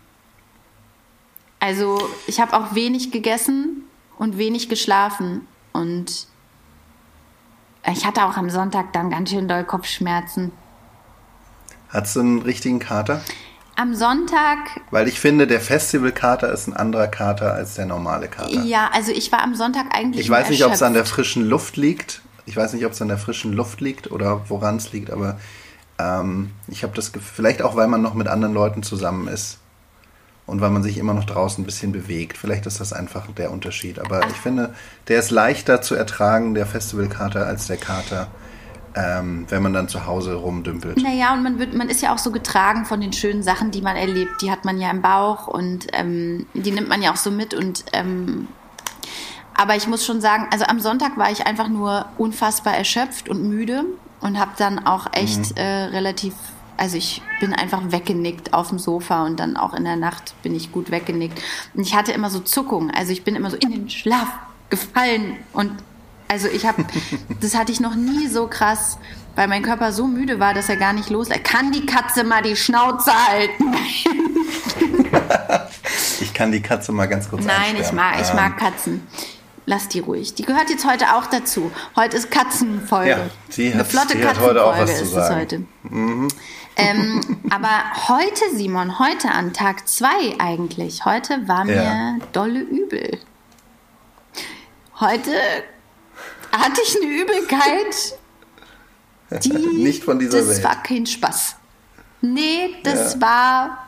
[1.60, 3.84] Also ich habe auch wenig gegessen
[4.18, 5.46] und wenig geschlafen.
[5.74, 6.28] Und
[7.92, 10.52] ich hatte auch am Sonntag dann ganz schön doll Kopfschmerzen.
[11.88, 13.20] Hattest du einen richtigen Kater?
[13.76, 14.58] Am Sonntag,
[14.90, 18.62] Weil ich finde, der Festivalkater ist ein anderer Kater als der normale Kater.
[18.62, 20.24] ja, also ich war am Sonntag eigentlich.
[20.24, 22.22] Ich weiß nicht, ob es an der frischen Luft liegt.
[22.46, 25.38] Ich weiß nicht, ob es an der frischen Luft liegt oder woran es liegt, aber
[25.98, 29.58] ähm, ich habe das Gefühl, vielleicht auch, weil man noch mit anderen Leuten zusammen ist
[30.46, 32.36] und weil man sich immer noch draußen ein bisschen bewegt.
[32.36, 33.98] Vielleicht ist das einfach der Unterschied.
[33.98, 34.74] Aber ich finde,
[35.08, 38.28] der ist leichter zu ertragen, der Festivalkater, als der Kater,
[38.94, 41.02] ähm, wenn man dann zu Hause rumdümpelt.
[41.02, 43.80] Naja, und man, wird, man ist ja auch so getragen von den schönen Sachen, die
[43.80, 44.42] man erlebt.
[44.42, 47.54] Die hat man ja im Bauch und ähm, die nimmt man ja auch so mit.
[47.54, 48.48] Und ähm,
[49.54, 53.48] aber ich muss schon sagen, also am Sonntag war ich einfach nur unfassbar erschöpft und
[53.48, 53.84] müde
[54.20, 56.34] und habe dann auch echt äh, relativ,
[56.76, 60.54] also ich bin einfach weggenickt auf dem Sofa und dann auch in der Nacht bin
[60.54, 61.40] ich gut weggenickt.
[61.74, 64.28] Und ich hatte immer so Zuckungen, also ich bin immer so in den Schlaf
[64.70, 65.70] gefallen und
[66.28, 66.84] also ich habe,
[67.40, 68.98] das hatte ich noch nie so krass,
[69.36, 71.28] weil mein Körper so müde war, dass er gar nicht los.
[71.42, 73.64] Kann die Katze mal die Schnauze halten?
[76.20, 79.06] Ich kann die Katze mal ganz kurz Nein, ich mag, ich Ähm, mag Katzen.
[79.66, 80.34] Lass die ruhig.
[80.34, 81.70] Die gehört jetzt heute auch dazu.
[81.96, 83.10] Heute ist Katzenfolge.
[83.10, 85.68] Ja, sie Eine hat- flotte sie hat heute auch was Katzenfolge zu ist es sagen.
[85.82, 86.28] Mhm.
[86.76, 87.68] Ähm, aber
[88.08, 92.16] heute, Simon, heute an Tag zwei eigentlich, heute war mir Ja.
[92.32, 93.18] dolle übel.
[95.00, 95.30] Heute
[96.52, 98.18] hatte ich eine Übelkeit,
[99.44, 99.50] die.
[99.82, 100.64] Nicht von dieser das Welt.
[100.64, 101.56] war kein Spaß.
[102.22, 103.20] Nee, das Ja.
[103.20, 103.78] war.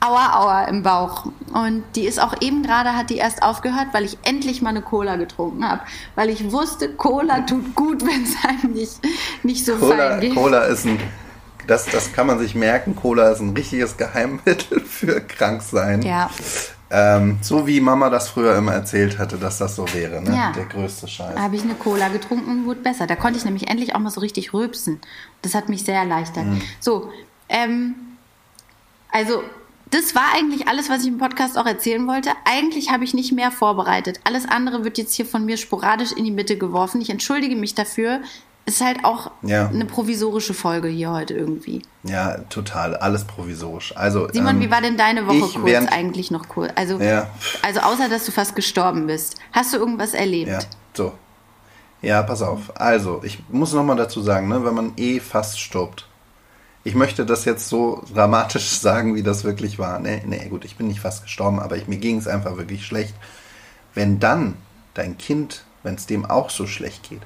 [0.00, 1.26] Aua, aua im Bauch.
[1.54, 4.82] Und die ist auch eben gerade, hat die erst aufgehört, weil ich endlich mal eine
[4.82, 5.82] Cola getrunken habe.
[6.16, 8.98] Weil ich wusste, Cola tut gut, wenn es einem nicht,
[9.44, 10.34] nicht so Cola, fein geht.
[10.34, 10.98] Cola ist ein,
[11.66, 16.02] das, das kann man sich merken, Cola ist ein richtiges Geheimmittel für Kranksein.
[16.02, 16.30] Ja.
[16.90, 20.36] Ähm, so wie Mama das früher immer erzählt hatte, dass das so wäre, ne?
[20.36, 20.52] Ja.
[20.52, 21.38] Der größte Scheiß.
[21.38, 23.06] habe ich eine Cola getrunken und wurde besser.
[23.06, 25.00] Da konnte ich nämlich endlich auch mal so richtig rülpsen.
[25.40, 26.44] Das hat mich sehr erleichtert.
[26.44, 26.60] Mhm.
[26.80, 27.10] So,
[27.48, 27.94] ähm,
[29.10, 29.42] also
[29.92, 32.30] das war eigentlich alles, was ich im Podcast auch erzählen wollte.
[32.44, 34.20] Eigentlich habe ich nicht mehr vorbereitet.
[34.24, 37.00] Alles andere wird jetzt hier von mir sporadisch in die Mitte geworfen.
[37.02, 38.20] Ich entschuldige mich dafür.
[38.64, 39.68] Ist halt auch Ja.
[39.68, 41.82] eine provisorische Folge hier heute irgendwie.
[42.04, 42.96] Ja, total.
[42.96, 43.92] Alles provisorisch.
[43.96, 46.70] Also, Simon, ähm, wie war denn deine Woche ich kurz eigentlich noch kurz?
[46.76, 47.28] Also, Ja.
[47.62, 49.36] also außer, dass du fast gestorben bist.
[49.52, 50.50] Hast du irgendwas erlebt?
[50.50, 50.58] Ja,
[50.94, 51.12] so.
[52.02, 52.80] Ja, pass auf.
[52.80, 56.06] Also, ich muss nochmal dazu sagen, ne, wenn man eh fast stirbt.
[56.84, 59.98] Ich möchte das jetzt so dramatisch sagen, wie das wirklich war.
[59.98, 62.86] Nee, nee, gut, ich bin nicht fast gestorben, aber ich, mir ging es einfach wirklich
[62.86, 63.14] schlecht.
[63.94, 64.56] Wenn dann
[64.94, 67.22] dein Kind, wenn es dem auch so schlecht geht,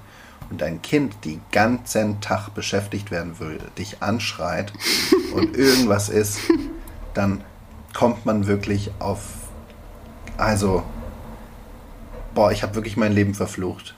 [0.51, 4.73] und dein Kind die ganzen Tag beschäftigt werden würde, dich anschreit
[5.35, 6.39] und irgendwas ist,
[7.15, 7.43] dann
[7.95, 9.21] kommt man wirklich auf,
[10.37, 10.83] also,
[12.35, 13.95] boah, ich habe wirklich mein Leben verflucht.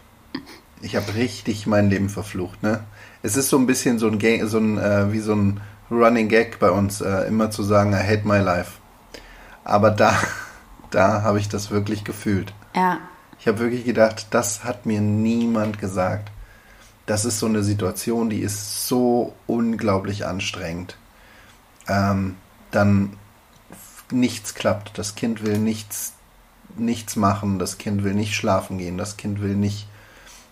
[0.80, 2.84] Ich habe richtig mein Leben verflucht, ne?
[3.22, 6.28] Es ist so ein bisschen so ein, Ga- so ein äh, wie so ein Running
[6.28, 8.72] Gag bei uns, äh, immer zu sagen, I hate my life.
[9.64, 10.14] Aber da,
[10.90, 12.52] da habe ich das wirklich gefühlt.
[12.76, 12.98] Ja.
[13.40, 16.30] Ich habe wirklich gedacht, das hat mir niemand gesagt.
[17.09, 20.99] Das ist so eine Situation, die ist so unglaublich anstrengend.
[21.88, 22.37] Ähm,
[22.71, 23.14] dann
[24.11, 24.99] nichts klappt.
[24.99, 26.12] Das Kind will nichts,
[26.77, 27.59] nichts machen.
[27.59, 28.99] Das Kind will nicht schlafen gehen.
[28.99, 29.88] Das Kind will nicht.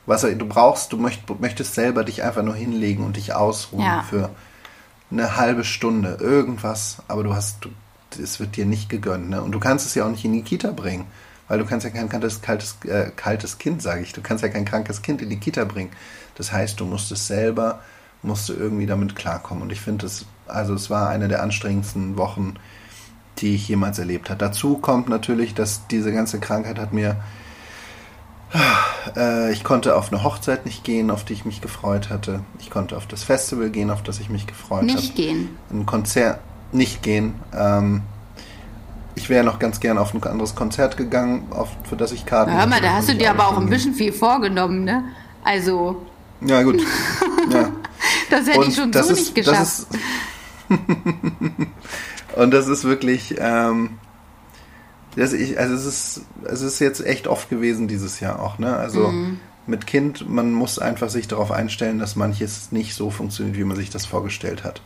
[0.07, 4.03] Was du brauchst, du möcht, möchtest selber dich einfach nur hinlegen und dich ausruhen Ja.
[4.09, 4.31] für
[5.11, 6.17] eine halbe Stunde.
[6.21, 7.03] Irgendwas.
[7.07, 7.69] Aber du hast,
[8.19, 9.29] es wird dir nicht gegönnt.
[9.29, 9.43] Ne?
[9.43, 11.07] Und du kannst es ja auch nicht in die Kita bringen.
[11.49, 14.15] Weil du kannst ja kein kaltes, kaltes, äh, kaltes Kind, sage ich.
[14.15, 15.91] Du kannst ja kein krankes Kind in die Kita bringen.
[16.37, 17.81] Das heißt, du musst es selber,
[18.23, 19.63] musst du irgendwie damit klarkommen.
[19.63, 22.55] Und ich finde es, also es war eine der anstrengendsten Wochen,
[23.39, 24.39] die ich jemals erlebt habe.
[24.39, 27.17] Dazu kommt natürlich, dass diese ganze Krankheit hat mir,
[29.17, 32.41] äh, ich konnte auf eine Hochzeit nicht gehen, auf die ich mich gefreut hatte.
[32.61, 35.51] Ich konnte auf das Festival gehen, auf das ich mich gefreut habe Nicht gehen.
[35.71, 36.41] ein Konzert
[36.73, 37.35] nicht gehen.
[37.55, 38.03] Ähm,
[39.15, 42.53] ich wäre noch ganz gern auf ein anderes Konzert gegangen, auf, für das ich Karten
[42.53, 45.05] Hör mal, da hast du dir aber auch ein bisschen viel vorgenommen, ne?
[45.43, 46.03] Also.
[46.41, 46.83] Ja, gut.
[47.51, 47.71] ja.
[48.31, 49.57] das hätte Und ich schon das so ist, nicht geschafft.
[49.59, 49.87] Das
[52.37, 53.99] und das ist wirklich, ähm,
[55.17, 58.77] das ich, also es ist, es ist jetzt echt oft gewesen dieses Jahr auch, ne?
[58.77, 59.39] Also Mhm.
[59.67, 63.77] mit Kind, man muss einfach sich darauf einstellen, dass manches nicht so funktioniert, wie man
[63.77, 64.83] sich das vorgestellt hat.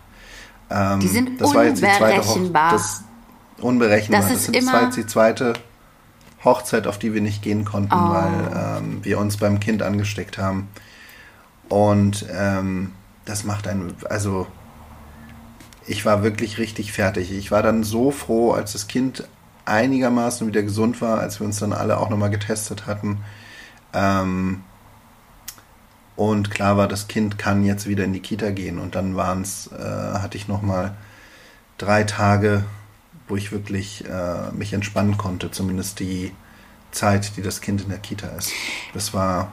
[0.71, 2.73] Ähm, Die sind das war jetzt die zweite Hoch unberechenbar.
[2.73, 3.05] das,
[3.61, 4.21] unberechenbar.
[4.23, 5.55] Das Das, ist ist immer- war jetzt die zweite
[6.45, 8.11] Hochzeit, auf die wir nicht gehen konnten, Oh.
[8.13, 10.69] weil ähm, wir uns beim Kind angesteckt haben.
[11.71, 12.93] Und ähm,
[13.25, 14.47] das macht einen, also
[15.87, 17.33] ich war wirklich richtig fertig.
[17.33, 19.27] Ich war dann so froh, als das Kind
[19.65, 23.25] einigermaßen wieder gesund war, als wir uns dann alle auch nochmal getestet hatten.
[23.95, 24.65] Ähm,
[26.17, 28.79] und klar war, das Kind kann jetzt wieder in die Kita gehen.
[28.79, 29.79] Und dann waren es, äh,
[30.19, 30.97] hatte ich nochmal
[31.79, 32.65] drei Tage,
[33.29, 36.33] wo ich wirklich äh, mich entspannen konnte, zumindest die
[36.91, 38.53] Zeit, die das Kind in der Kita ist.
[38.93, 39.53] Das war,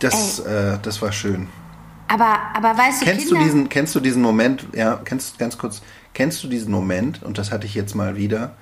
[0.00, 1.48] das, äh, das war schön.
[2.08, 5.58] aber, aber weißt du, Kennst Kinder, du diesen, kennst du diesen Moment, ja, kennst ganz
[5.58, 5.82] kurz,
[6.14, 8.54] kennst du diesen Moment, und das hatte ich jetzt mal wieder,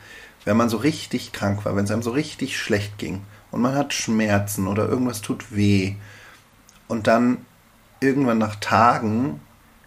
[0.44, 3.74] wenn man so richtig krank war, wenn es einem so richtig schlecht ging und man
[3.74, 5.94] hat Schmerzen oder irgendwas tut weh
[6.88, 7.38] und dann
[8.00, 9.40] irgendwann nach Tagen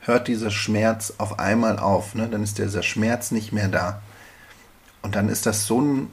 [0.08, 2.28] hört dieser Schmerz auf einmal auf, ne?
[2.30, 4.02] dann ist dieser Schmerz nicht mehr da.
[5.02, 6.12] Und dann ist das so ein,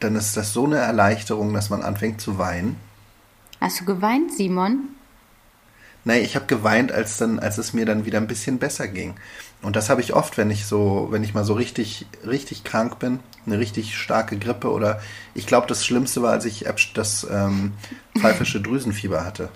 [0.00, 2.76] dann ist das so eine Erleichterung, dass man anfängt zu weinen.
[3.60, 4.88] Hast du geweint, Simon?
[6.04, 9.16] Nein, ich habe geweint, als dann, als es mir dann wieder ein bisschen besser ging.
[9.60, 12.98] Und das habe ich oft, wenn ich so, wenn ich mal so richtig, richtig krank
[12.98, 15.00] bin, eine richtig starke Grippe oder
[15.34, 17.72] ich glaube, das Schlimmste war, als ich das ähm,
[18.18, 19.50] pfeifische Drüsenfieber hatte.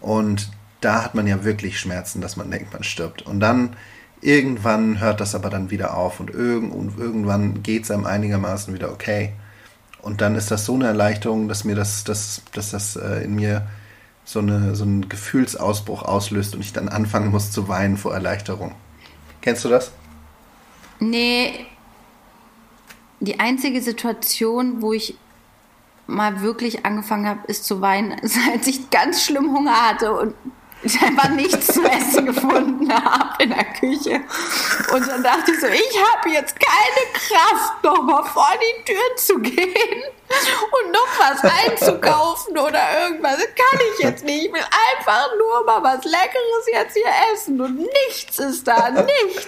[0.00, 3.20] Und da hat man ja wirklich Schmerzen, dass man denkt, man stirbt.
[3.20, 3.76] Und dann
[4.22, 8.72] irgendwann hört das aber dann wieder auf und, irgend, und irgendwann geht es einem einigermaßen
[8.72, 9.34] wieder okay.
[10.02, 13.34] Und dann ist das so eine Erleichterung, dass mir das, das, dass das äh, in
[13.34, 13.66] mir
[14.24, 18.74] so, eine, so einen Gefühlsausbruch auslöst und ich dann anfangen muss zu weinen vor Erleichterung.
[19.40, 19.92] Kennst du das?
[21.00, 21.66] Nee,
[23.20, 25.16] die einzige Situation, wo ich
[26.06, 30.34] mal wirklich angefangen habe, ist zu weinen, ist, als ich ganz schlimm Hunger hatte und
[30.82, 34.20] ich einfach nichts zu essen gefunden habe in der Küche.
[34.92, 39.16] Und dann dachte ich so, ich habe jetzt keine Kraft, noch mal vor die Tür
[39.16, 43.36] zu gehen und noch was einzukaufen oder irgendwas.
[43.36, 44.46] Das kann ich jetzt nicht.
[44.46, 49.46] Ich will einfach nur mal was Leckeres jetzt hier essen und nichts ist da, nichts.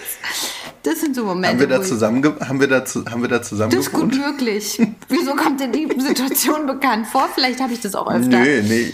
[0.83, 1.49] Das sind so Momente.
[1.49, 4.79] Haben wir da zusammen, haben wir da, haben wir da zusammen Das ist gut möglich.
[5.07, 7.29] Wieso kommt dir die Situation bekannt vor?
[7.33, 8.39] Vielleicht habe ich das auch öfter.
[8.39, 8.93] Nee, nee,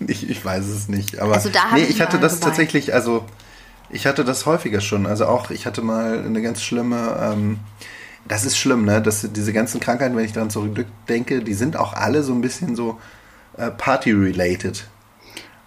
[0.06, 1.18] ich, ich weiß es nicht.
[1.18, 2.44] Aber Also da nee, ich ich hatte das geweint.
[2.44, 3.24] tatsächlich, also
[3.90, 5.06] ich hatte das häufiger schon.
[5.06, 7.58] Also auch, ich hatte mal eine ganz schlimme, ähm,
[8.26, 9.00] das ist schlimm, ne?
[9.00, 12.76] Dass diese ganzen Krankheiten, wenn ich daran zurückdenke, die sind auch alle so ein bisschen
[12.76, 13.00] so
[13.56, 14.86] äh, Party-related.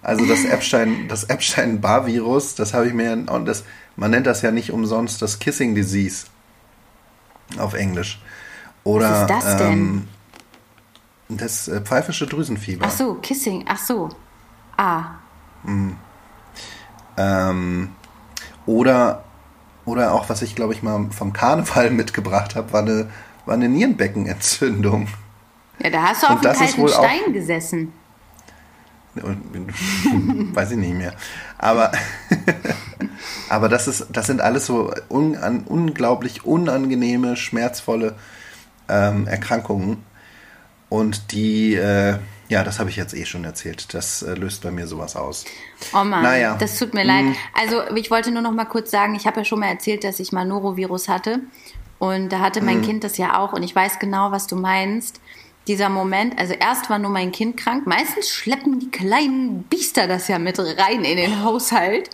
[0.03, 3.63] Also das Epstein, das Epstein-Barr-Virus, das habe ich mir, und das,
[3.95, 6.25] man nennt das ja nicht umsonst das Kissing Disease
[7.57, 8.21] auf Englisch.
[8.83, 9.71] Oder Was ist das denn?
[9.71, 10.07] Ähm,
[11.29, 12.85] das äh, pfeifische Drüsenfieber.
[12.87, 13.65] Ach so, Kissing.
[13.67, 14.09] Ach so.
[14.81, 15.03] Ah.
[17.15, 17.89] Ähm,
[18.65, 19.23] oder,
[19.85, 23.09] oder auch, was ich glaube ich mal vom Karneval mitgebracht habe, war eine,
[23.45, 25.07] war eine Nierenbeckenentzündung.
[25.77, 27.93] Ja, da hast du auf ist kalten wohl auch- Stein gesessen.
[30.53, 31.13] Weiß ich nicht mehr.
[31.59, 31.91] Aber,
[33.49, 38.15] aber das, ist, das sind alles so un, an, unglaublich unangenehme, schmerzvolle
[38.89, 40.03] ähm, Erkrankungen.
[40.89, 42.17] Und die, äh,
[42.51, 43.93] ja, das habe ich jetzt eh schon erzählt.
[43.93, 45.45] Das äh, löst bei mir sowas aus.
[45.93, 46.57] Oh Mann, Naja.
[46.59, 47.23] das tut mir leid.
[47.57, 50.19] Also ich wollte nur noch mal kurz sagen, ich habe ja schon mal erzählt, dass
[50.19, 51.39] ich mal Norovirus hatte.
[51.97, 53.53] Und da hatte mein Kind das ja auch.
[53.53, 55.21] Und ich weiß genau, was du meinst.
[55.67, 57.87] Dieser Moment, also erst war nur mein Kind krank.
[57.87, 62.09] Meistens schleppen die kleinen Biester das ja mit rein in den Haushalt.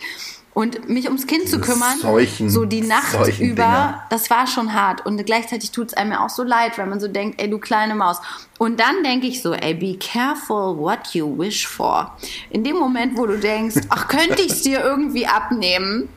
[0.58, 5.06] Und mich ums Kind zu kümmern, Seuchen- so die Nacht über, das war schon hart.
[5.06, 7.60] Und gleichzeitig tut es einem ja auch so leid, weil man so denkt, ey, du
[7.60, 8.18] kleine Maus.
[8.58, 12.18] Und dann denke ich so, ey, be careful what you wish for.
[12.50, 16.10] In dem Moment, wo du denkst, ach, könnte ich es dir irgendwie abnehmen,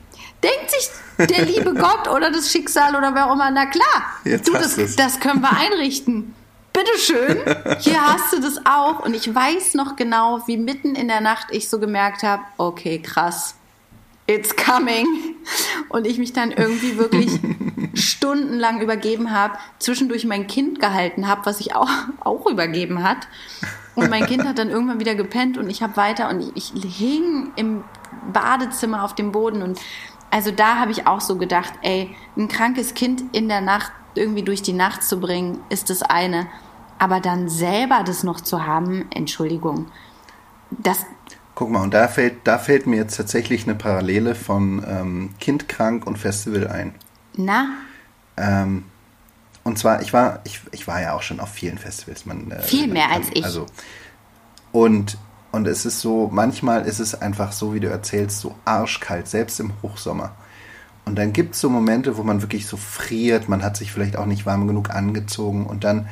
[0.43, 0.89] denkt sich
[1.29, 4.97] der liebe Gott oder das Schicksal oder wer auch immer, na klar, Jetzt du, das,
[4.97, 6.35] das können wir einrichten.
[6.73, 7.41] Bitteschön,
[7.81, 9.05] hier hast du das auch.
[9.05, 13.03] Und ich weiß noch genau, wie mitten in der Nacht ich so gemerkt habe, okay,
[13.03, 13.57] krass,
[14.31, 15.07] it's coming.
[15.89, 17.39] Und ich mich dann irgendwie wirklich
[17.95, 21.89] stundenlang übergeben habe, zwischendurch mein Kind gehalten habe, was sich auch,
[22.21, 23.29] auch übergeben hat.
[23.95, 26.97] Und mein Kind hat dann irgendwann wieder gepennt und ich habe weiter und ich, ich
[26.97, 27.83] hing im
[28.33, 29.79] Badezimmer auf dem Boden und
[30.31, 34.43] also da habe ich auch so gedacht, ey, ein krankes Kind in der Nacht irgendwie
[34.43, 36.47] durch die Nacht zu bringen, ist das eine.
[36.99, 39.87] Aber dann selber das noch zu haben, Entschuldigung,
[40.71, 41.05] das,
[41.61, 45.69] Guck mal, und da fällt, da fällt mir jetzt tatsächlich eine Parallele von ähm, Kind
[45.69, 46.95] krank und Festival ein.
[47.37, 47.75] na,
[48.39, 48.85] Ähm,
[49.63, 52.25] und zwar, ich war, ich, ich war ja auch schon auf vielen Festivals.
[52.25, 53.45] Man, äh, Viel mehr man als ich.
[53.45, 53.67] Also,
[54.73, 55.19] und,
[55.53, 59.61] und es ist so, manchmal ist es einfach so, wie du erzählst, so arschkalt, selbst
[59.61, 60.35] im Hochsommer.
[61.05, 64.17] Und dann gibt es so Momente, wo man wirklich so friert, man hat sich vielleicht
[64.17, 66.09] auch nicht warm genug angezogen und dann,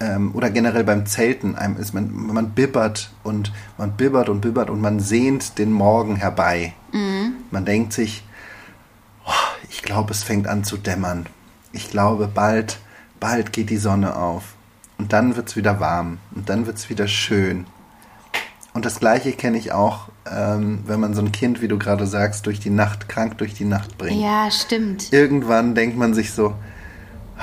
[0.00, 4.70] ähm, oder generell beim Zelten, einem ist man, man bibbert und man bibbert und bibbert
[4.70, 6.74] und man sehnt den Morgen herbei.
[7.50, 8.24] Man denkt sich,
[9.26, 9.30] oh,
[9.70, 11.26] ich glaube, es fängt an zu dämmern.
[11.72, 12.78] Ich glaube, bald,
[13.20, 14.54] bald geht die Sonne auf.
[14.96, 16.18] Und dann wird es wieder warm.
[16.34, 17.66] Und dann wird es wieder schön.
[18.74, 22.06] Und das Gleiche kenne ich auch, ähm, wenn man so ein Kind, wie du gerade
[22.06, 24.20] sagst, durch die Nacht, krank durch die Nacht bringt.
[24.20, 25.12] ja, stimmt.
[25.12, 26.54] Irgendwann denkt man sich so,
[27.38, 27.42] "Ah,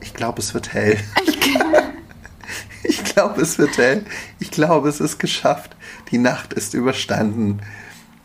[0.00, 0.98] ich glaube, es wird hell.
[1.26, 1.40] Ich
[3.14, 4.04] glaube, es wird hell.
[4.38, 5.76] Ich glaube, es ist geschafft.
[6.10, 7.60] Die Nacht ist überstanden.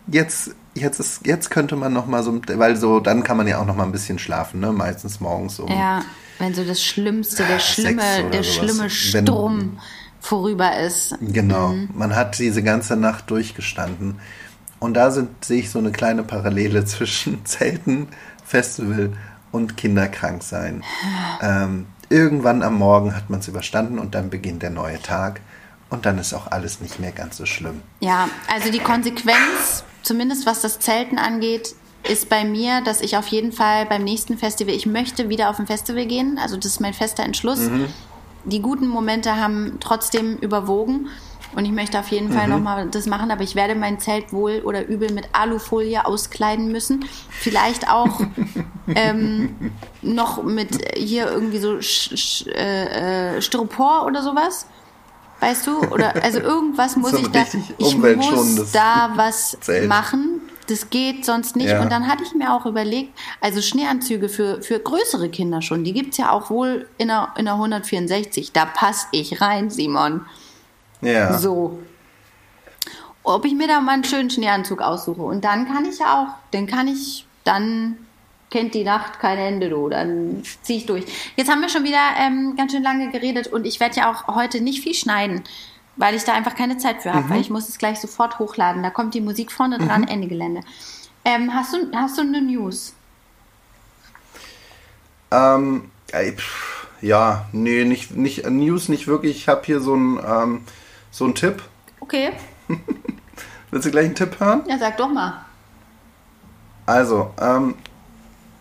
[0.08, 3.60] Jetzt, jetzt, ist, jetzt könnte man noch mal so, weil so, dann kann man ja
[3.60, 4.72] auch noch mal ein bisschen schlafen, ne?
[4.72, 5.70] Meistens morgens um.
[5.70, 6.04] Ja,
[6.40, 8.56] wenn so das Schlimmste, der schlimme, Sechs oder der sowas.
[8.56, 9.80] schlimme Wenn- Sturm
[10.20, 11.16] vorüber ist.
[11.22, 11.70] Genau.
[11.70, 11.90] Mhm.
[11.94, 14.20] Man hat diese ganze Nacht durchgestanden.
[14.80, 18.08] Und da sind, sehe ich so eine kleine Parallele zwischen Zelten,
[18.46, 19.14] Festival
[19.52, 20.84] und Kinderkrank sein.
[21.42, 25.42] Ähm, irgendwann am Morgen hat man es überstanden und dann beginnt der neue Tag.
[25.90, 27.82] Und dann ist auch alles nicht mehr ganz so schlimm.
[28.02, 33.28] Ja, also die Konsequenz, zumindest was das Zelten angeht, ist bei mir, dass ich auf
[33.28, 36.40] jeden Fall beim nächsten Festival, ich möchte wieder auf ein Festival gehen.
[36.42, 37.70] Also das ist mein fester Entschluss.
[38.46, 41.08] Die guten Momente haben trotzdem überwogen.
[41.56, 44.62] Und ich möchte auf jeden Fall nochmal das machen, aber ich werde mein Zelt wohl
[44.64, 47.06] oder übel mit Alufolie auskleiden müssen.
[47.30, 48.22] Vielleicht auch
[48.96, 54.68] ähm, noch mit hier irgendwie so Sch Sch äh, äh, Styropor oder sowas.
[55.40, 55.80] Weißt du?
[55.80, 57.44] Oder also irgendwas muss So ich da.
[57.78, 59.88] Ich muss da was Zelt.
[59.88, 60.42] machen.
[60.68, 61.70] Das geht sonst nicht.
[61.70, 61.82] Ja.
[61.82, 65.94] Und dann hatte ich mir auch überlegt, also Schneeanzüge für, für größere Kinder schon, die
[65.94, 68.52] gibt's ja auch wohl in der, in der 164.
[68.52, 70.26] Da passe ich rein, Simon.
[71.02, 71.38] Ja.
[71.38, 71.80] So.
[73.24, 75.22] ob ich mir da mal einen schönen Schneeanzug aussuche.
[75.22, 77.98] Und dann kann ich ja auch, den kann ich, dann
[78.50, 81.06] kennt die Nacht kein Ende, du, dann ziehe ich durch.
[81.36, 84.34] Jetzt haben wir schon wieder ähm, ganz schön lange geredet und ich werde ja auch
[84.34, 85.44] heute nicht viel schneiden,
[85.98, 87.30] weil ich da einfach keine Zeit für habe, mhm.
[87.30, 88.84] weil ich muss es gleich sofort hochladen.
[88.84, 90.08] Da kommt die Musik vorne dran, mhm.
[90.08, 90.62] Ende Gelände.
[91.26, 92.94] Ähm, hast, du, hast du eine News?
[95.32, 95.92] Ähm,
[97.02, 99.36] ja, nee, nicht, nicht News, nicht wirklich.
[99.36, 100.66] Ich habe hier so einen
[101.18, 101.64] so Tipp.
[102.00, 102.32] Okay.
[103.72, 104.64] Willst du gleich einen Tipp hören?
[104.68, 105.46] Ja, sag doch mal.
[106.86, 107.76] Also, ähm,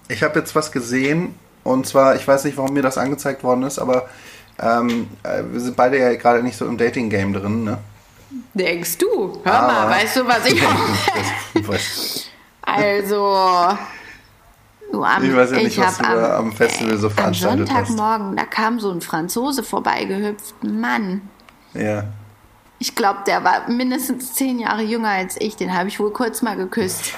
[0.09, 3.63] ich habe jetzt was gesehen und zwar, ich weiß nicht, warum mir das angezeigt worden
[3.65, 4.09] ist, aber
[4.59, 7.79] ähm, äh, wir sind beide ja gerade nicht so im Dating-Game drin, ne?
[8.55, 9.41] Denkst du?
[9.45, 10.61] Hör aber mal, weißt du, was ich
[11.55, 11.79] meine?
[12.63, 13.79] also,
[14.91, 17.77] du, am, ich weiß ja nicht, was du am, am Festival so veranstaltet hast.
[17.77, 20.65] Am Sonntagmorgen, da kam so ein Franzose vorbeigehüpft.
[20.65, 21.21] Mann.
[21.75, 22.05] Ja.
[22.79, 25.57] Ich glaube, der war mindestens zehn Jahre jünger als ich.
[25.57, 27.15] Den habe ich wohl kurz mal geküsst.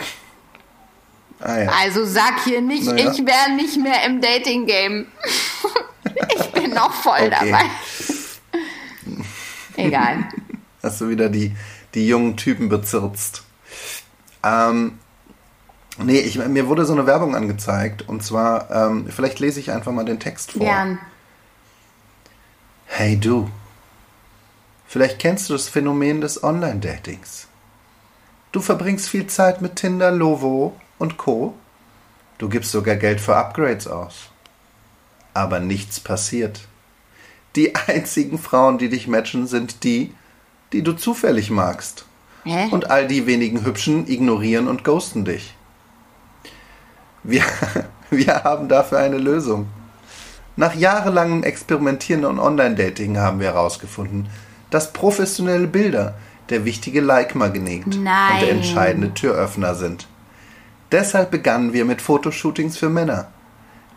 [1.41, 1.73] Ah, ja.
[1.83, 3.13] Also sag hier nicht, naja.
[3.13, 5.07] ich wäre nicht mehr im Dating-Game.
[6.37, 7.51] ich bin noch voll okay.
[7.51, 7.65] dabei.
[9.77, 10.29] Egal.
[10.83, 11.55] Hast du wieder die,
[11.95, 13.45] die jungen Typen bezirzt.
[14.43, 14.99] Ähm,
[15.99, 19.93] nee, ich, mir wurde so eine Werbung angezeigt und zwar, ähm, vielleicht lese ich einfach
[19.93, 20.61] mal den Text vor.
[20.61, 20.99] Gern.
[22.87, 23.49] Hey du,
[24.89, 27.47] vielleicht kennst du das Phänomen des Online-Datings.
[28.51, 31.55] Du verbringst viel Zeit mit Tinder, Lovo und Co.
[32.39, 34.31] Du gibst sogar Geld für Upgrades aus.
[35.35, 36.63] Aber nichts passiert.
[37.57, 40.15] Die einzigen Frauen, die dich matchen, sind die,
[40.73, 42.07] die du zufällig magst.
[42.45, 42.69] Hä?
[42.71, 45.55] Und all die wenigen Hübschen ignorieren und ghosten dich.
[47.23, 47.43] Wir,
[48.11, 49.69] wir haben dafür eine Lösung.
[50.57, 54.29] Nach jahrelangem Experimentieren und Online-Dating haben wir herausgefunden,
[54.71, 56.15] dass professionelle Bilder
[56.51, 60.07] der wichtige Like-Magnet und der entscheidende Türöffner sind.
[60.91, 63.29] Deshalb begannen wir mit Fotoshootings für Männer.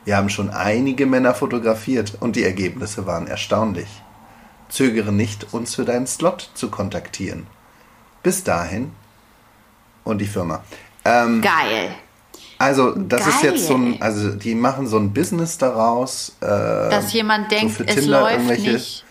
[0.04, 3.88] Wir haben schon einige Männer fotografiert und die Ergebnisse waren erstaunlich.
[4.68, 7.48] Zögere nicht, uns für deinen Slot zu kontaktieren.
[8.24, 8.92] Bis dahin
[10.04, 10.64] und die Firma.
[11.06, 11.92] Ähm, Geil.
[12.58, 13.30] Also, das Geil.
[13.30, 16.36] ist jetzt so ein, also die machen so ein Business daraus.
[16.42, 19.06] Äh, Dass jemand denkt, so es läuft nicht.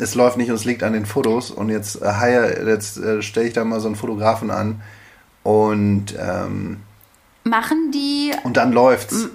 [0.00, 1.50] Es läuft nicht und es liegt an den Fotos.
[1.50, 4.80] Und jetzt, äh, jetzt äh, stelle ich da mal so einen Fotografen an,
[5.42, 6.78] und ähm,
[7.44, 8.32] machen die.
[8.44, 9.28] Und dann läuft's.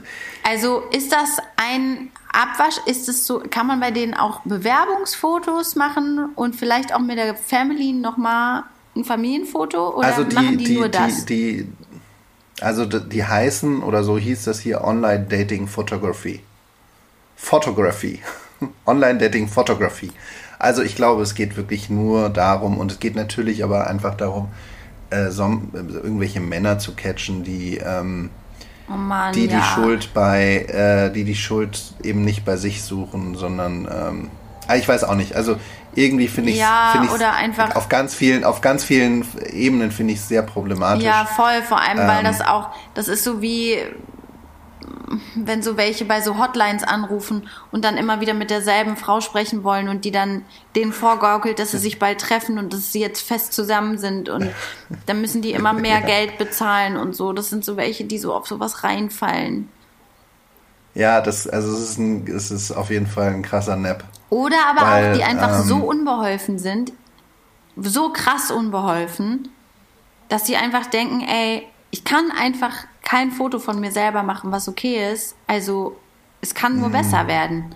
[0.44, 2.78] Also ist das ein Abwasch?
[2.86, 3.42] Ist es so?
[3.50, 8.64] Kann man bei denen auch Bewerbungsfotos machen und vielleicht auch mit der Family nochmal
[8.96, 9.96] ein Familienfoto?
[9.98, 11.26] Oder also die, machen die, die nur das?
[11.26, 11.68] Die,
[12.62, 16.42] also die, die heißen oder so hieß das hier Online Dating Photography.
[17.36, 18.22] Photography.
[18.86, 20.12] Online Dating Photography.
[20.66, 24.50] Also ich glaube, es geht wirklich nur darum und es geht natürlich aber einfach darum,
[25.12, 28.32] äh, so, irgendwelche Männer zu catchen, die ähm,
[28.90, 29.60] oh Mann, die ja.
[29.60, 34.32] die Schuld bei äh, die die Schuld eben nicht bei sich suchen, sondern ähm,
[34.68, 35.36] ah, ich weiß auch nicht.
[35.36, 35.58] Also
[35.94, 39.24] irgendwie finde ich ja, find oder einfach auf ganz vielen auf ganz vielen
[39.54, 41.06] Ebenen finde ich es sehr problematisch.
[41.06, 41.62] Ja, voll.
[41.62, 43.78] Vor allem, ähm, weil das auch das ist so wie
[45.36, 49.64] wenn so welche bei so Hotlines anrufen und dann immer wieder mit derselben Frau sprechen
[49.64, 50.44] wollen und die dann
[50.76, 54.50] denen vorgaukelt, dass sie sich bald treffen und dass sie jetzt fest zusammen sind und
[55.06, 56.06] dann müssen die immer mehr ja.
[56.06, 57.34] Geld bezahlen und so.
[57.34, 59.70] Das sind so welche, die so auf sowas reinfallen.
[60.94, 64.06] Ja, das, also es ist, ein, es ist auf jeden Fall ein krasser Nap.
[64.30, 66.94] Oder aber Weil, auch, die einfach ähm, so unbeholfen sind,
[67.76, 69.50] so krass unbeholfen,
[70.30, 74.68] dass sie einfach denken, ey, ich kann einfach kein Foto von mir selber machen, was
[74.68, 75.34] okay ist.
[75.48, 75.96] Also
[76.42, 76.92] es kann nur mhm.
[76.92, 77.74] besser werden.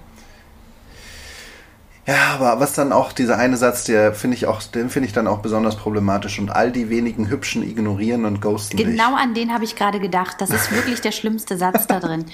[2.05, 5.13] Ja, aber was dann auch dieser eine Satz, der finde ich auch, den finde ich
[5.13, 9.23] dann auch besonders problematisch und all die wenigen Hübschen ignorieren und ghosten Genau dich.
[9.23, 10.35] an den habe ich gerade gedacht.
[10.39, 12.25] Das ist wirklich der schlimmste Satz da drin.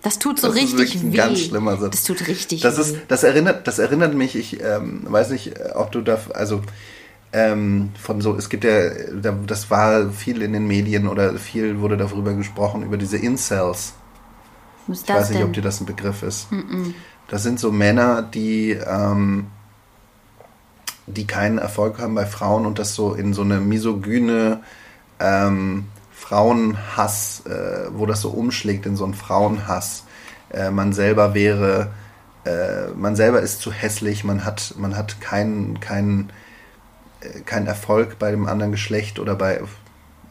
[0.00, 1.16] Das tut so das richtig ist ein weh.
[1.18, 1.90] Ganz schlimmer Satz.
[1.90, 2.80] Das tut richtig das weh.
[2.80, 4.34] Ist, das erinnert, das erinnert mich.
[4.34, 6.62] Ich ähm, weiß nicht, ob du da, also
[7.34, 8.90] ähm, von so, es gibt ja,
[9.46, 13.94] das war viel in den Medien oder viel wurde darüber gesprochen, über diese Incels.
[14.86, 15.48] Was ich weiß nicht, denn?
[15.48, 16.52] ob dir das ein Begriff ist.
[16.52, 16.94] Mm -mm.
[17.26, 19.48] Das sind so Männer, die, ähm,
[21.08, 24.60] die keinen Erfolg haben bei Frauen und das so in so eine misogyne
[25.18, 30.04] ähm, Frauenhass, äh, wo das so umschlägt in so einen Frauenhass.
[30.50, 31.90] Äh, man selber wäre,
[32.44, 36.30] äh, man selber ist zu hässlich, man hat, man hat keinen, keinen
[37.44, 39.60] kein Erfolg bei dem anderen Geschlecht oder bei,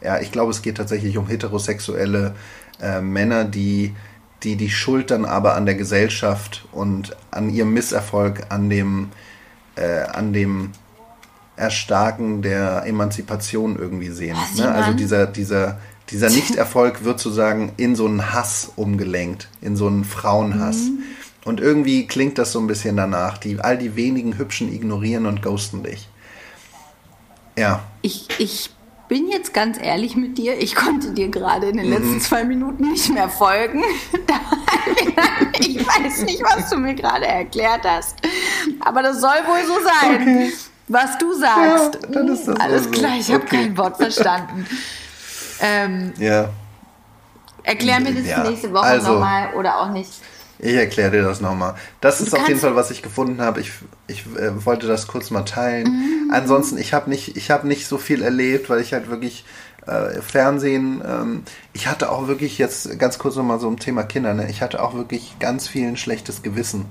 [0.02, 2.34] ja, ich glaube, es geht tatsächlich um heterosexuelle
[2.80, 3.94] äh, Männer, die,
[4.42, 9.08] die die Schuld dann aber an der Gesellschaft und an ihrem Misserfolg, an dem,
[9.76, 10.70] äh, an dem
[11.56, 14.36] Erstarken der Emanzipation irgendwie sehen.
[14.36, 14.70] Was, Ne?
[14.70, 15.78] Also dieser, dieser,
[16.10, 20.76] dieser Nichterfolg wird sozusagen in so einen Hass umgelenkt, in so einen Frauenhass.
[20.76, 20.98] Mhm.
[21.44, 23.38] Und irgendwie klingt das so ein bisschen danach.
[23.38, 26.08] Die, all die wenigen Hübschen ignorieren und ghosten dich.
[27.56, 28.70] Ja, Ich, ich
[29.08, 30.58] bin jetzt ganz ehrlich mit dir.
[30.60, 31.92] Ich konnte dir gerade in den Mhm.
[31.92, 33.82] letzten zwei Minuten nicht mehr folgen.
[35.60, 38.16] Ich weiß nicht, was du mir gerade erklärt hast.
[38.80, 40.52] Aber das soll wohl so sein,
[40.88, 41.94] was du sagst.
[42.02, 43.00] Ja, dann ist das Alles wohl so.
[43.00, 43.56] klar, ich habe Okay.
[43.56, 44.66] kein Wort verstanden.
[45.60, 46.48] Ähm, ja.
[47.62, 50.10] erklär mir das Ja, nächste Woche also- nochmal oder auch nicht.
[50.58, 51.74] Ich erkläre dir das nochmal.
[52.00, 53.60] Das ist auf jeden Fall, was ich gefunden habe.
[53.60, 53.72] Ich,
[54.06, 55.88] ich äh, wollte das kurz mal teilen.
[55.88, 56.30] Mhm.
[56.32, 59.44] Ansonsten, ich habe nicht, ich hab nicht so viel erlebt, weil ich halt wirklich
[59.86, 61.42] äh, Fernsehen, ähm,
[61.72, 64.48] ich hatte auch wirklich jetzt ganz kurz nochmal so ein Thema Kinder, ne?
[64.48, 66.86] ich hatte auch wirklich ganz viel ein schlechtes Gewissen,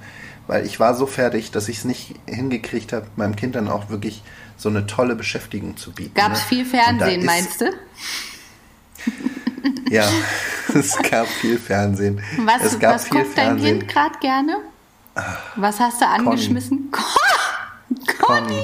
[0.46, 3.90] weil ich war so fertig, dass ich es nicht hingekriegt habe, meinem Kind dann auch
[3.90, 4.22] wirklich
[4.58, 6.14] so eine tolle Beschäftigung zu bieten.
[6.14, 6.46] Gab es ne?
[6.50, 7.66] viel Fernsehen, meinst du?
[9.90, 10.08] Ja,
[10.74, 12.22] es gab viel Fernsehen.
[12.40, 13.80] Was, es gab was viel guckt dein Fernsehen.
[13.80, 14.58] Kind gerade gerne?
[15.56, 16.92] Was hast du angeschmissen?
[18.20, 18.64] Conny!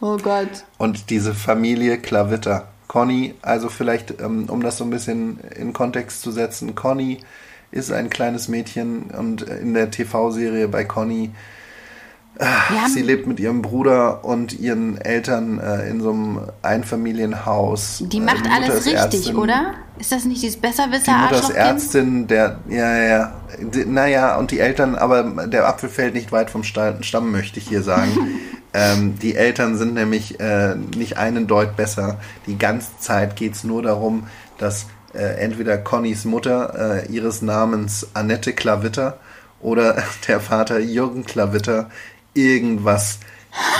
[0.00, 0.64] Oh Gott.
[0.78, 2.68] Und diese Familie Klavitter.
[2.88, 7.18] Conny, also vielleicht, ähm, um das so ein bisschen in Kontext zu setzen, Conny
[7.70, 11.30] ist ein kleines Mädchen und in der TV-Serie bei Conny,
[12.38, 18.02] Haben, sie lebt mit ihrem Bruder und ihren Eltern äh, in so einem Einfamilienhaus.
[18.06, 19.36] die Äh, macht Mutter alles richtig, Ärztin.
[19.36, 19.74] oder?
[19.98, 21.50] Ist das nicht dieses Die Mutter ist?
[21.50, 23.32] Ärztin, der, ja, ja, ja.
[23.60, 27.58] Die- Naja, und die Eltern, aber der Apfel fällt nicht weit vom Sta- Stamm, möchte
[27.58, 28.10] ich hier sagen.
[28.72, 32.18] ähm, die Eltern sind nämlich äh, nicht einen Deut besser.
[32.46, 38.06] Die ganze Zeit geht es nur darum, dass äh, entweder Connys Mutter äh, ihres Namens
[38.14, 39.18] Annette Klavitter
[39.60, 39.96] oder
[40.28, 41.90] der Vater Jürgen Klavitter
[42.34, 43.18] irgendwas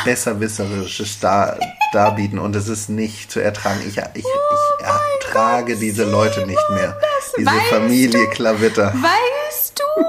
[0.04, 1.58] Besserwisserisches dar,
[1.92, 3.80] darbieten und es ist nicht zu ertragen.
[3.86, 6.98] Ich, ich, ich ertrage diese Leute nicht mehr.
[7.36, 8.30] Diese Familie du?
[8.30, 8.92] Klavitter.
[8.94, 10.02] Weißt du,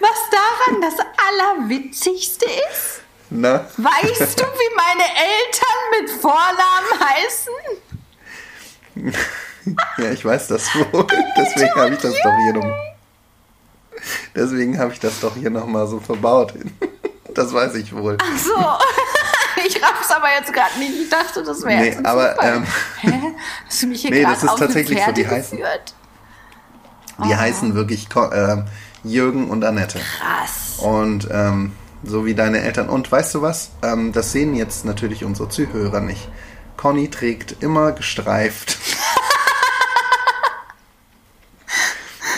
[0.00, 0.94] was daran das
[1.28, 3.02] Allerwitzigste ist?
[3.30, 3.66] Na?
[3.76, 7.52] Weißt du, wie meine Eltern mit Vornamen heißen?
[9.98, 11.06] Ja, ich weiß das wohl.
[11.36, 12.74] Deswegen habe ich das doch hier noch.
[14.34, 16.54] Deswegen habe ich das doch hier nochmal so verbaut.
[17.34, 18.16] Das weiß ich wohl.
[18.20, 18.54] Ach so.
[19.66, 20.92] Ich raff's aber jetzt gerade nicht.
[21.02, 22.56] Ich dachte, das wäre Nee, jetzt aber, Zufall.
[22.58, 22.64] ähm,
[23.00, 23.20] Hä?
[23.66, 25.94] Hast du mich hier nee, das ist tatsächlich so, die heißen- geführt?
[27.24, 28.56] Die heißen wirklich äh,
[29.02, 29.98] Jürgen und Annette.
[29.98, 30.78] Krass.
[30.78, 31.72] Und ähm,
[32.04, 32.88] so wie deine Eltern.
[32.88, 33.70] Und weißt du was?
[33.82, 36.28] Ähm, das sehen jetzt natürlich unsere Zuhörer nicht.
[36.76, 38.78] Conny trägt immer gestreift.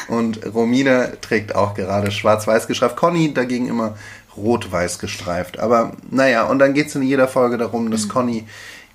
[0.08, 2.96] Und Romina trägt auch gerade schwarz-weiß gestreift.
[2.96, 3.96] Conny dagegen immer
[4.42, 5.58] rot-weiß gestreift.
[5.58, 8.46] Aber naja, und dann geht es in jeder Folge darum, dass Conny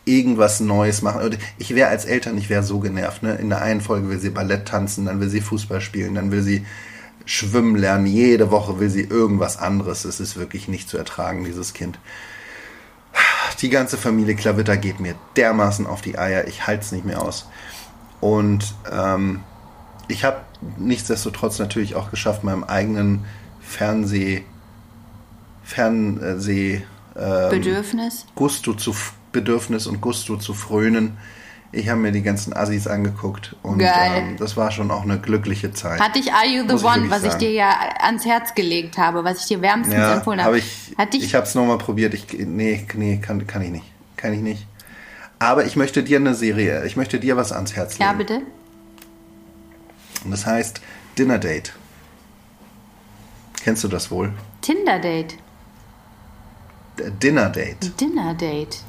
[0.06, 1.24] irgendwas Neues macht.
[1.24, 3.24] Und ich wäre als Eltern, ich wäre so genervt.
[3.24, 3.36] Ne?
[3.36, 6.42] In der einen Folge will sie Ballett tanzen, dann will sie Fußball spielen, dann will
[6.42, 6.66] sie
[7.26, 8.06] schwimmen lernen.
[8.06, 10.06] Jede Woche will sie irgendwas anderes.
[10.06, 12.00] Es ist wirklich nicht zu ertragen, dieses Kind.
[13.62, 16.48] Die ganze Familie Klavitter geht mir dermaßen auf die Eier.
[16.48, 17.48] Ich halte es nicht mehr aus.
[18.22, 19.42] Und ähm,
[20.08, 20.42] ich habe
[20.78, 23.26] nichtsdestotrotz natürlich auch geschafft, meinem eigenen
[23.62, 24.44] Fernseh,
[25.66, 26.84] Fernseh,
[27.18, 28.26] ähm, Bedürfnis?
[28.36, 28.96] Gusto zu
[29.32, 31.18] Bedürfnis und Gusto zu frönen.
[31.72, 35.74] Ich habe mir die ganzen Assis angeguckt und ähm, das war schon auch eine glückliche
[35.74, 36.00] Zeit.
[36.00, 37.40] Hatte ich Are You the ich One, wirklich was ich sagen.
[37.40, 40.60] dir ja ans Herz gelegt habe, was ich dir wärmstens ja, empfohlen habe habe.
[40.60, 40.94] ich.
[40.98, 42.14] Hatte ich, ich habe es nochmal probiert.
[42.14, 43.86] Ich, nee, nee, kann, kann ich nicht.
[44.16, 44.68] Kann ich nicht.
[45.40, 48.04] Aber ich möchte dir eine Serie, ich möchte dir was ans Herz legen.
[48.04, 48.42] ja, bitte.
[50.24, 50.80] Und das heißt
[51.18, 51.74] Dinner Date.
[53.64, 54.32] Kennst du das wohl?
[54.62, 55.32] Tinder-Date.
[55.34, 55.38] D-
[56.98, 58.00] Dinner Date.
[58.00, 58.84] Dinner-Date.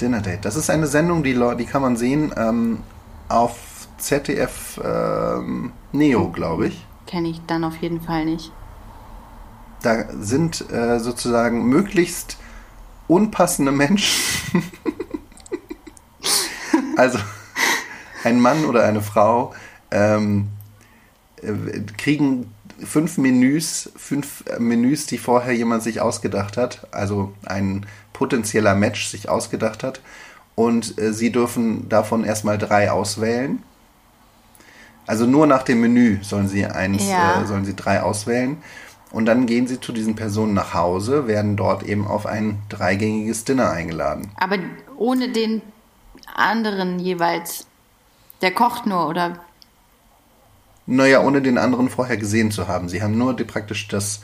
[0.00, 0.44] Dinner Date.
[0.44, 2.82] Das ist eine Sendung, die, die kann man sehen ähm,
[3.28, 6.86] auf ZDF ähm, Neo, glaube ich.
[7.06, 8.52] Kenne ich dann auf jeden Fall nicht.
[9.82, 12.38] Da sind äh, sozusagen möglichst
[13.06, 14.62] unpassende Menschen.
[16.96, 17.18] also
[18.24, 19.54] ein Mann oder eine Frau
[19.90, 20.48] ähm,
[21.42, 22.52] äh, kriegen
[22.82, 29.06] fünf Menüs, fünf äh, Menüs, die vorher jemand sich ausgedacht hat, also ein potenzieller Match
[29.06, 30.00] sich ausgedacht hat.
[30.54, 33.62] Und äh, sie dürfen davon erstmal drei auswählen.
[35.06, 37.42] Also nur nach dem Menü sollen sie eins, Ja.
[37.42, 38.56] äh, sollen sie drei auswählen.
[39.10, 43.44] Und dann gehen sie zu diesen Personen nach Hause, werden dort eben auf ein dreigängiges
[43.44, 44.30] Dinner eingeladen.
[44.36, 44.58] Aber
[44.96, 45.62] ohne den
[46.34, 47.66] anderen jeweils.
[48.42, 49.38] Der kocht nur, oder?
[50.86, 52.88] Naja, ohne den anderen vorher gesehen zu haben.
[52.88, 54.20] Sie haben nur die, praktisch das,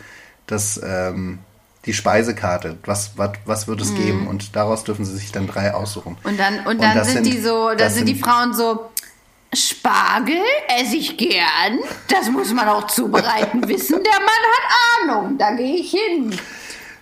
[0.46, 1.38] das, ähm,
[1.86, 2.76] die Speisekarte.
[2.84, 4.26] Was, was, was wird es geben?
[4.26, 6.18] Und daraus dürfen sie sich dann drei aussuchen.
[6.24, 8.90] Und dann, und dann das sind, die so, das sind die Frauen so,
[9.54, 10.38] Spargel
[10.78, 11.78] esse ich gern.
[12.08, 13.98] Das muss man auch zubereiten wissen.
[14.02, 15.38] Der Mann hat Ahnung.
[15.38, 16.38] Da gehe ich hin.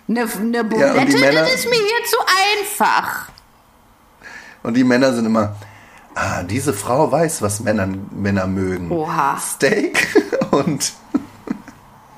[0.07, 2.17] Eine, eine Bulette, Männer- das ist mir hier zu
[2.55, 3.29] einfach.
[4.63, 5.55] Und die Männer sind immer,
[6.15, 8.91] ah, diese Frau weiß, was Männer, Männer mögen.
[8.91, 9.37] Oha.
[9.37, 10.07] Steak
[10.51, 10.93] und,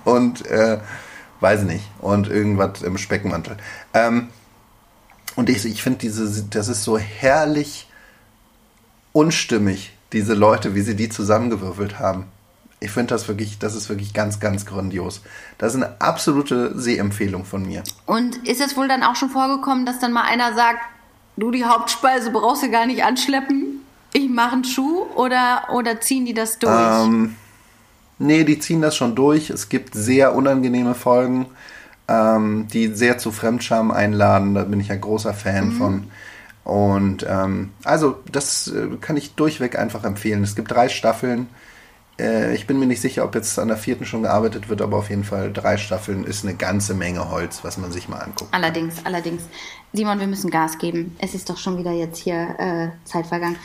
[0.06, 0.80] und äh,
[1.40, 3.58] weiß nicht, und irgendwas im Speckmantel.
[3.94, 4.30] Ähm,
[5.36, 7.88] und ich, ich finde, diese, das ist so herrlich
[9.14, 12.26] unstimmig, diese Leute, wie sie die zusammengewürfelt haben.
[12.80, 15.22] Ich finde das wirklich, das ist wirklich ganz, ganz grandios.
[15.58, 17.84] Das ist eine absolute Sehempfehlung von mir.
[18.08, 20.80] Und ist es wohl dann auch schon vorgekommen, dass dann mal einer sagt,
[21.38, 23.81] du die Hauptspeise brauchst du gar nicht anschleppen,
[24.14, 26.74] ich mache einen Schuh oder, oder ziehen die das durch?
[26.74, 27.36] Ähm,
[28.20, 29.50] nee, die ziehen das schon durch.
[29.50, 31.48] Es gibt sehr unangenehme Folgen,
[32.08, 34.54] ähm, die sehr zu Fremdscham einladen.
[34.54, 36.08] Da bin ich ein großer Fan von.
[36.64, 40.44] Und ähm, also, das äh, kann ich durchweg einfach empfehlen.
[40.44, 41.48] Es gibt drei Staffeln.
[42.20, 44.98] Äh, ich bin mir nicht sicher, ob jetzt an der vierten schon gearbeitet wird, aber
[44.98, 48.54] auf jeden Fall drei Staffeln ist eine ganze Menge Holz, was man sich mal anguckt.
[48.54, 49.44] Allerdings, allerdings.
[49.92, 51.16] Simon, wir müssen Gas geben.
[51.20, 53.56] Es ist doch schon wieder jetzt hier äh, Zeit vergangen.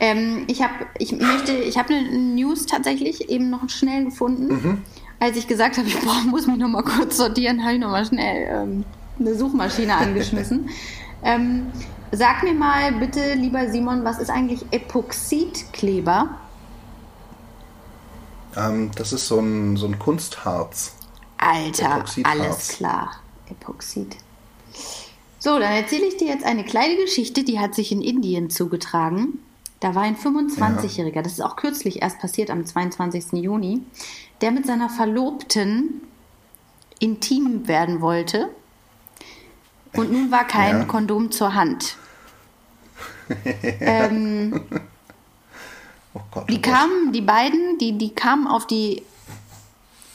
[0.00, 4.82] Ähm, ich habe ich möchte, ich habe eine News tatsächlich eben noch schnell gefunden.
[5.20, 7.90] Als ich gesagt habe, ich brauch, muss mich noch mal kurz sortieren, habe ich noch
[7.90, 8.84] mal schnell ähm,
[9.18, 10.68] eine Suchmaschine angeschmissen.
[11.22, 11.66] ähm,
[12.12, 16.28] sag mir mal bitte, lieber Simon, was ist eigentlich Epoxidkleber?
[18.56, 20.94] Ähm, das ist so ein, so ein Kunstharz.
[21.38, 23.12] Alter, alles klar.
[23.50, 24.16] Epoxid.
[25.38, 29.40] So, dann erzähle ich dir jetzt eine kleine Geschichte, die hat sich in Indien zugetragen.
[29.84, 33.32] Da war ein 25-Jähriger, das ist auch kürzlich erst passiert, am 22.
[33.34, 33.82] Juni,
[34.40, 36.00] der mit seiner Verlobten
[37.00, 38.48] intim werden wollte.
[39.94, 40.84] Und nun war kein Ja.
[40.86, 41.98] Kondom zur Hand.
[43.80, 44.58] ähm,
[46.14, 46.48] Oh Gott.
[46.48, 46.62] die oh Gott.
[46.62, 49.02] kamen, die beiden, die, die kamen auf die,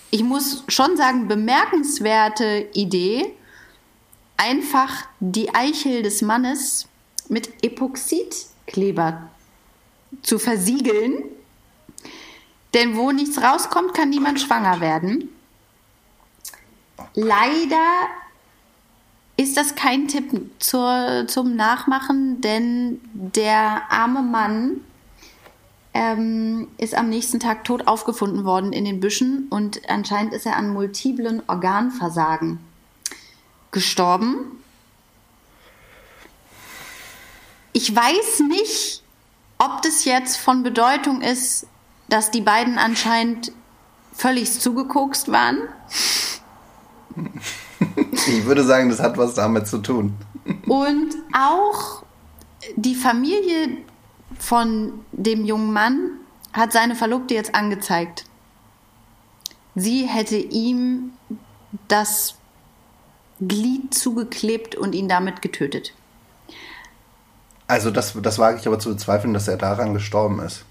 [0.10, 3.36] ich muss schon sagen, bemerkenswerte Idee,
[4.36, 6.88] einfach die Eichel des Mannes
[7.28, 9.29] mit Epoxidkleber
[10.22, 11.24] zu versiegeln.
[12.74, 15.30] Denn wo nichts rauskommt, kann niemand schwanger werden.
[17.16, 18.08] Leider
[19.38, 24.82] ist das kein Tipp zur, zum Nachmachen, denn der arme Mann
[25.94, 30.58] ähm, ist am nächsten Tag tot aufgefunden worden in den Büschen und anscheinend ist er
[30.58, 32.60] an multiplen Organversagen
[33.72, 34.62] gestorben.
[37.72, 39.04] Ich weiß nicht,
[39.60, 41.68] ob das jetzt von Bedeutung ist,
[42.08, 43.52] dass die beiden anscheinend
[44.14, 45.60] völlig zugekokst waren.
[48.28, 50.14] Ich würde sagen, das hat was damit zu tun.
[50.68, 52.04] Und auch
[52.76, 53.78] die Familie
[54.38, 56.12] von dem jungen Mann
[56.54, 58.26] hat seine Verlobte jetzt angezeigt.
[59.76, 61.14] Sie hätte ihm
[61.88, 62.36] das
[63.40, 65.94] Glied zugeklebt und ihn damit getötet.
[67.70, 70.66] Also das, das wage ich aber zu bezweifeln, dass er daran gestorben ist.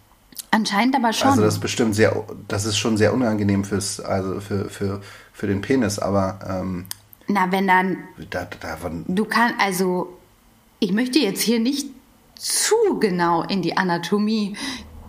[0.50, 1.28] Anscheinend aber schon.
[1.28, 5.00] Also das ist bestimmt sehr, das ist schon sehr unangenehm fürs, also für, für,
[5.32, 6.86] für den Penis, aber ähm,
[7.28, 7.98] Na, wenn dann
[8.30, 10.18] da, davon, Du kannst, also,
[10.80, 11.86] ich möchte jetzt hier nicht
[12.34, 14.56] zu genau in die Anatomie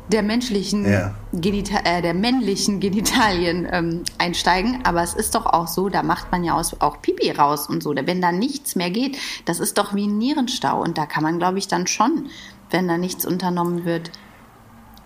[0.09, 1.13] der menschlichen Ja.
[1.33, 6.31] Genita äh, der männlichen Genitalien ähm, einsteigen, aber es ist doch auch so, da macht
[6.31, 7.93] man ja aus, auch Pipi raus und so.
[7.95, 11.37] Wenn da nichts mehr geht, das ist doch wie ein Nierenstau und da kann man,
[11.37, 12.27] glaube ich, dann schon,
[12.69, 14.11] wenn da nichts unternommen wird.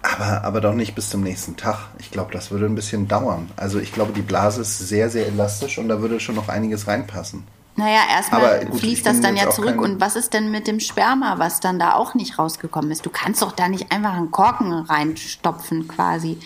[0.02, 1.78] aber, aber doch nicht bis zum nächsten Tag.
[2.00, 3.50] Ich glaube, das würde ein bisschen dauern.
[3.56, 6.88] Also ich glaube, die Blase ist sehr, sehr elastisch und da würde schon noch einiges
[6.88, 7.44] reinpassen.
[7.76, 9.82] Naja, erstmal gut, fließt das dann ja zurück.
[9.82, 13.06] Und was ist denn mit dem Sperma, was dann da auch nicht rausgekommen ist?
[13.06, 16.38] Du kannst doch da nicht einfach einen Korken reinstopfen quasi.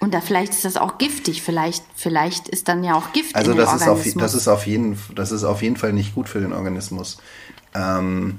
[0.00, 1.42] Und da vielleicht ist das auch giftig.
[1.42, 4.22] Vielleicht, vielleicht ist dann ja auch Gift Also in das ist, auf, Organismus.
[4.22, 7.18] das, ist auf jeden, das ist auf jeden Fall nicht gut für den Organismus.
[7.74, 8.38] Ähm,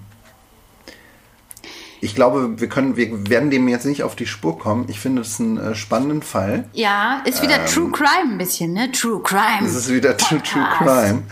[2.02, 4.86] ich glaube, wir können, wir werden dem jetzt nicht auf die Spur kommen.
[4.88, 6.70] Ich finde es einen äh, spannenden Fall.
[6.74, 8.92] ja, ist wieder True Crime ein bisschen, ne?
[8.92, 9.60] True Crime.
[9.60, 9.66] Ähm.
[9.66, 11.24] Das ist wieder True, True Crime.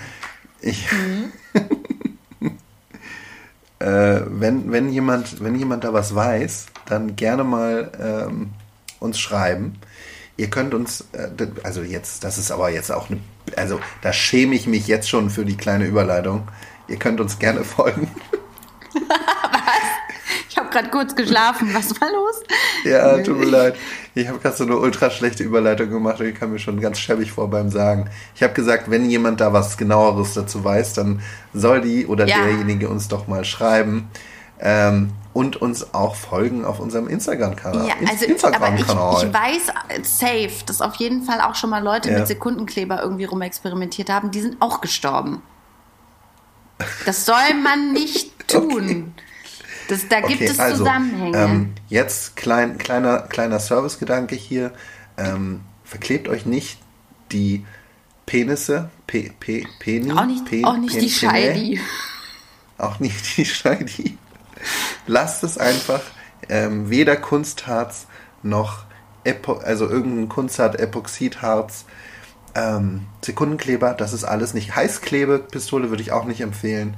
[0.61, 0.87] Ich,
[3.79, 8.49] äh, wenn, wenn, jemand, wenn jemand da was weiß, dann gerne mal ähm,
[8.99, 9.79] uns schreiben.
[10.35, 11.29] Ihr könnt uns, äh,
[11.63, 13.19] also jetzt, das ist aber jetzt auch eine,
[13.55, 16.47] also da schäme ich mich jetzt schon für die kleine Überleitung.
[16.87, 18.11] Ihr könnt uns gerne folgen.
[20.57, 21.69] Ich habe gerade kurz geschlafen.
[21.75, 22.41] Was war los?
[22.83, 23.75] Ja, tut mir leid.
[24.15, 26.97] Ich habe gerade so eine ultra schlechte Überleitung gemacht und ich kam mir schon ganz
[26.97, 28.09] schäbig vor beim Sagen.
[28.33, 31.21] Ich habe gesagt, wenn jemand da was genaueres dazu weiß, dann
[31.53, 32.37] soll die oder Ja.
[32.43, 34.09] derjenige uns doch mal schreiben
[34.59, 37.87] ähm, und uns auch folgen auf unserem Instagram-Kanal.
[37.87, 41.83] Ja, also aber ich, ich weiß äh, safe, dass auf jeden Fall auch schon mal
[41.83, 42.17] Leute Ja.
[42.17, 44.31] mit Sekundenkleber irgendwie rumexperimentiert haben.
[44.31, 45.43] Die sind auch gestorben.
[47.05, 49.13] Das soll man nicht tun.
[49.87, 51.37] Das, da gibt Okay, es also, Zusammenhänge.
[51.37, 54.71] Ähm, jetzt klein, kleiner, kleiner Servicegedanke hier.
[55.17, 56.79] Ähm, verklebt euch nicht
[57.31, 57.65] die
[58.25, 61.79] Penisse, Pe, Pe, Peni, auch nicht, Pen- auch nicht die Pen- Scheidi.
[62.77, 64.17] Auch nicht die Scheidi.
[65.07, 66.01] Lasst es einfach.
[66.49, 68.07] Ähm, weder Kunstharz
[68.43, 68.83] noch
[69.23, 71.85] Epo also irgendein Kunstharz, Epoxidharz,
[72.55, 74.75] ähm, Sekundenkleber, das ist alles nicht.
[74.75, 76.95] Heißklebepistole würde ich auch nicht empfehlen.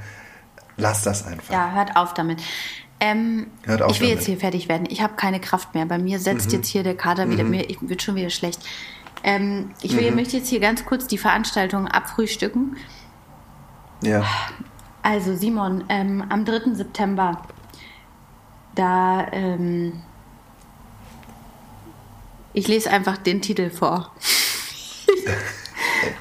[0.80, 1.52] Lasst das einfach.
[1.54, 2.42] Ja, hört auf damit.
[3.02, 4.16] Ähm, Hört auf ich will damit.
[4.16, 4.20] Mhm.
[4.20, 4.88] jetzt hier fertig werden.
[4.90, 5.86] Ich habe keine Kraft mehr.
[5.86, 7.44] Bei mir setzt jetzt hier der Kater wieder.
[7.44, 8.62] Mir ich, wird schon wieder schlecht.
[9.24, 9.98] Ähm, ich Mhm.
[9.98, 12.78] will, möchte jetzt hier ganz kurz die Veranstaltung abfrühstücken.
[14.02, 14.24] Ja.
[15.02, 16.74] Also Simon, ähm, am 3.
[16.76, 17.42] September,
[18.76, 20.02] da, ähm,
[22.54, 24.12] ich lese einfach den Titel vor.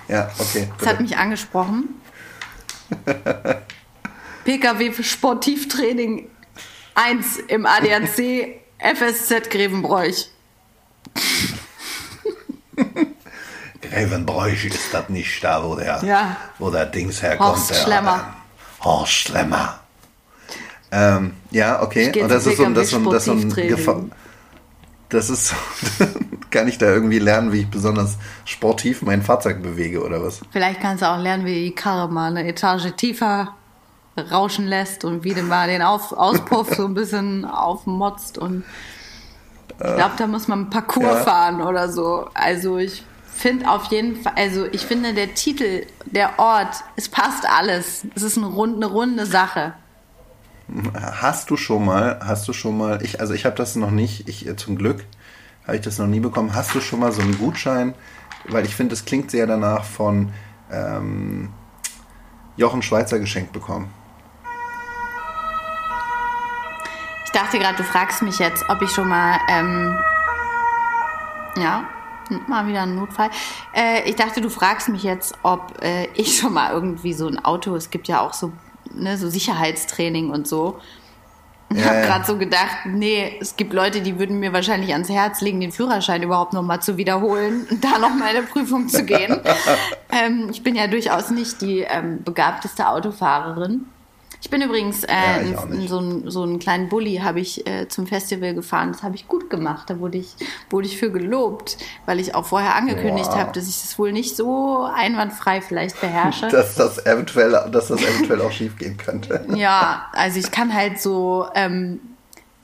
[0.09, 0.69] Ja, okay.
[0.79, 1.91] Das hat mich angesprochen.
[4.49, 6.27] PKW für Sportivtraining
[6.95, 10.31] 1 im ADAC FSZ Grevenbroich.
[13.83, 16.39] Grevenbroich ist das nicht da, wo der, Ja.
[16.59, 17.59] wo der Dings herkommt.
[17.59, 18.37] Horst Schlemmer.
[18.83, 19.81] Horst Schlemmer.
[20.93, 22.19] Ähm, ja, okay.
[22.23, 23.77] Und das ist so ein, das so das ist so ein PKW-Sportivtraining.
[23.77, 24.17] Gefa
[25.11, 25.57] Das ist so,
[26.51, 30.41] kann ich da irgendwie lernen, wie ich besonders sportiv mein Fahrzeug bewege oder was?
[30.51, 33.58] Vielleicht kannst du auch lernen, wie die Karre mal eine Etage tiefer
[34.21, 38.65] rauschen lässt und wie du mal den Auf Auspuff so ein bisschen aufmotzt und
[39.81, 41.23] ich glaube, da muss man Parcours Ja.
[41.25, 42.29] fahren oder so.
[42.35, 47.49] Also ich finde auf jeden Fall, also ich finde der Titel, der Ort, es passt
[47.49, 48.05] alles.
[48.17, 49.75] Es ist eine, rund, eine runde Sache.
[50.95, 54.29] Hast du schon mal, hast du schon mal, ich, also ich habe das noch nicht,
[54.29, 55.05] ich äh, zum Glück
[55.67, 56.55] habe ich das noch nie bekommen.
[56.55, 57.95] Hast du schon mal so einen Gutschein?
[58.49, 60.33] Weil ich finde, es klingt sehr danach von
[60.73, 61.51] ähm,
[62.57, 63.91] Jochen Schweizer geschenkt bekommen.
[67.29, 69.99] Ich dachte gerade, du fragst mich jetzt, ob ich schon mal, ähm,
[71.59, 71.85] ja,
[72.47, 73.29] mal wieder ein Notfall.
[73.75, 77.45] Äh, ich dachte, du fragst mich jetzt, ob äh, ich schon mal irgendwie so ein
[77.45, 78.53] Auto, es gibt ja auch so,
[78.95, 80.81] ne, so Sicherheitstraining und so.
[81.69, 85.11] Ich Ja, habe gerade so gedacht, nee, es gibt Leute, die würden mir wahrscheinlich ans
[85.11, 89.39] Herz legen, den Führerschein überhaupt nochmal zu wiederholen und da nochmal eine Prüfung zu gehen.
[90.11, 93.85] ähm, ich bin ja durchaus nicht die ähm, begabteste Autofahrerin.
[94.41, 95.89] Ich bin übrigens äh, Ja, ich ein- nicht.
[95.89, 98.93] so, einen, so einen kleinen Bulli habe ich äh, zum Festival gefahren.
[98.93, 99.91] Das habe ich gut gemacht.
[99.91, 100.37] Da wurde ich,
[100.71, 101.77] wurde ich für gelobt,
[102.07, 103.37] weil ich auch vorher angekündigt Wow.
[103.39, 106.47] habe, dass ich das wohl nicht so einwandfrei vielleicht beherrsche.
[106.51, 109.45] Dass das eventuell, dass das eventuell auch schief gehen könnte.
[109.57, 112.01] Ja, also ich kann halt so ähm,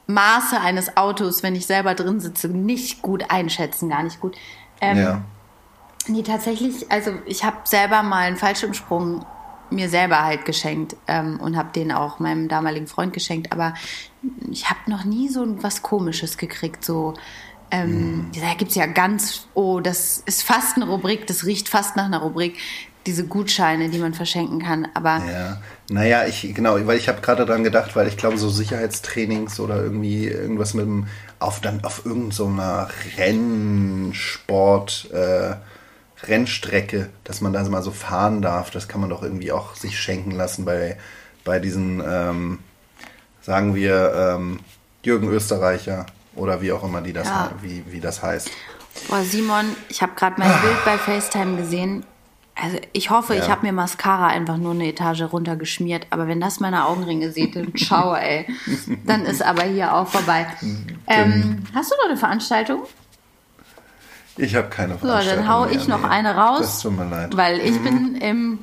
[0.06, 4.36] Maße eines Autos, wenn ich selber drin sitze, nicht gut einschätzen, gar nicht gut.
[4.80, 5.20] Ähm, ja.
[6.06, 9.24] Nee, tatsächlich, also ich habe selber mal einen Fallschirmsprung
[9.74, 13.74] mir selber halt geschenkt ähm, und habe den auch meinem damaligen Freund geschenkt, aber
[14.50, 17.14] ich habe noch nie so was Komisches gekriegt, so
[17.70, 22.04] ähm, da gibt's ja ganz, oh, das ist fast eine Rubrik, das riecht fast nach
[22.04, 22.56] einer Rubrik,
[23.06, 25.60] diese Gutscheine, die man verschenken kann, aber Ja,
[25.90, 29.82] naja, ich, genau, weil ich habe gerade dran gedacht, weil ich glaube, so Sicherheitstrainings oder
[29.82, 31.06] irgendwie irgendwas mit dem,
[31.38, 35.56] auf dann auf irgendeiner Rennsport, äh,
[36.22, 39.98] Rennstrecke, dass man da mal so fahren darf, das kann man doch irgendwie auch sich
[39.98, 40.96] schenken lassen bei,
[41.44, 42.58] bei diesen, ähm,
[43.42, 44.60] sagen wir, ähm,
[45.02, 47.50] Jürgen Österreicher oder wie auch immer die das, Ja.
[47.60, 48.50] wie, wie das heißt.
[49.08, 52.06] Boah, Simon, ich habe gerade mein Bild bei FaceTime gesehen.
[52.54, 53.50] Also ich hoffe, ich Ja.
[53.50, 56.06] habe mir Mascara einfach nur eine Etage runtergeschmiert.
[56.10, 58.46] Aber wenn das meine Augenringe sieht, dann ciao, ey.
[59.04, 60.46] Dann ist aber hier auch vorbei.
[61.08, 62.84] Ähm, hast du noch eine Veranstaltung?
[64.36, 66.08] Ich habe keine So, Veranstaltung dann hau ich noch nee.
[66.08, 66.60] eine raus.
[66.60, 67.36] Das tut mir leid.
[67.36, 68.58] Weil ich bin im...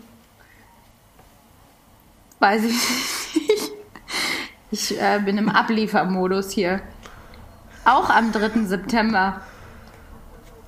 [2.39, 2.71] Weiß ich
[3.35, 3.71] nicht.
[4.71, 6.81] Ich äh, bin im Abliefermodus hier.
[7.85, 8.65] Auch am 3.
[8.65, 9.41] September.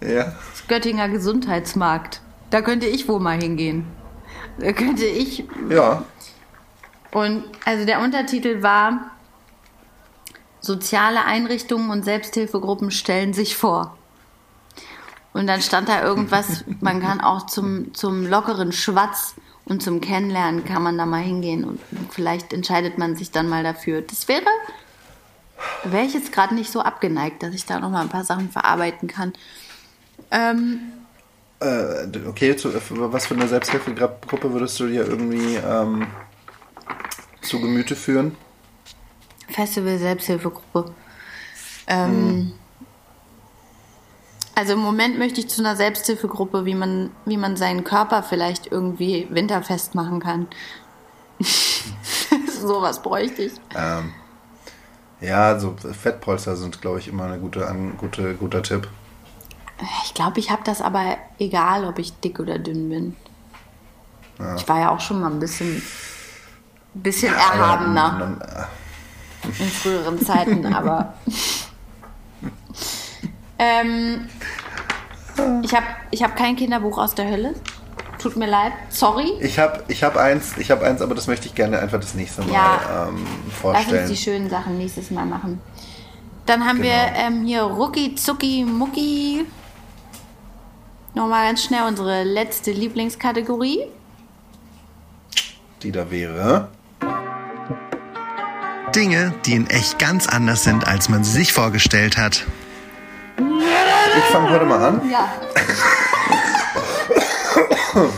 [0.02, 0.34] Ja.
[0.68, 2.22] Göttinger Gesundheitsmarkt.
[2.50, 3.88] Da könnte ich wohl mal hingehen.
[4.60, 5.46] Da könnte ich.
[5.70, 6.04] Ja.
[7.12, 9.12] Und also der Untertitel war
[10.66, 13.98] Soziale Einrichtungen und Selbsthilfegruppen stellen sich vor.
[15.34, 20.64] Und dann stand da irgendwas, man kann auch zum, zum lockeren Schwatz und zum Kennenlernen
[20.64, 21.80] kann man da mal hingehen und
[22.12, 24.02] vielleicht entscheidet man sich dann mal dafür.
[24.02, 24.46] Das wäre
[25.86, 28.50] wäre ich jetzt gerade nicht so abgeneigt, dass ich da noch mal ein paar Sachen
[28.50, 29.34] verarbeiten kann.
[30.32, 30.80] Ähm,
[31.60, 36.08] Äh, okay, zu, was für eine Selbsthilfegruppe würdest du dir irgendwie ähm,
[37.42, 38.36] zu Gemüte führen?
[39.50, 40.94] Festival Selbsthilfegruppe.
[41.88, 42.54] Ähm,
[44.56, 48.72] Also im Moment möchte ich zu einer Selbsthilfegruppe, wie man, wie man seinen Körper vielleicht
[48.72, 50.48] irgendwie winterfest machen kann.
[52.62, 53.54] Sowas bräuchte ich.
[53.76, 54.14] Ähm,
[55.22, 58.88] ja, so Fettpolster sind, glaube ich, immer ein gute, ein gute, guter Tipp.
[60.06, 63.16] Ich glaube, ich habe das aber egal, ob ich dick oder dünn bin.
[64.56, 65.82] Ich war ja auch schon mal ein bisschen,
[66.94, 68.70] bisschen erhabener Aber,
[69.44, 71.14] äh, in früheren Zeiten, aber.
[73.64, 74.28] ähm,
[75.64, 77.54] ich habe ich hab kein Kinderbuch aus der Hölle.
[78.20, 78.72] Tut mir leid.
[78.90, 79.34] Sorry.
[79.42, 82.14] Ich habe ich hab eins, ich habe eins, aber das möchte ich gerne einfach das
[82.14, 83.08] nächste Mal Ja.
[83.10, 84.10] ähm, Lass uns vorstellen.
[84.10, 85.60] die schönen Sachen nächstes Mal machen.
[86.46, 86.90] Dann haben Genau.
[86.90, 89.46] wir ähm, hier Rucki Zucki Mucki.
[91.16, 93.82] Nochmal ganz schnell unsere letzte Lieblingskategorie.
[95.84, 96.70] die da wäre.
[98.96, 102.46] Dinge, die in echt ganz anders sind, als man sie sich vorgestellt hat.
[104.34, 105.10] Ich fange heute mal an.
[105.12, 105.32] Ja.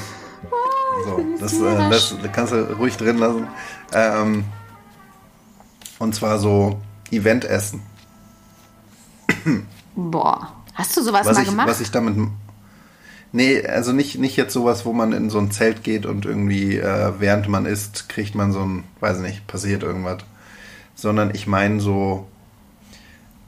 [1.03, 3.47] So, das, äh, das kannst du ruhig drin lassen.
[3.93, 4.45] Ähm,
[5.99, 6.79] und zwar so
[7.11, 7.81] Eventessen.
[9.95, 10.53] Boah.
[10.73, 11.67] Hast du sowas Was mal ich, gemacht?
[11.67, 12.15] was ich damit.
[13.33, 16.77] Nee, also nicht, nicht jetzt sowas, wo man in so ein Zelt geht und irgendwie,
[16.77, 20.19] äh, während man isst, kriegt man so ein, weiß nicht, passiert irgendwas.
[20.95, 22.25] Sondern ich meine so,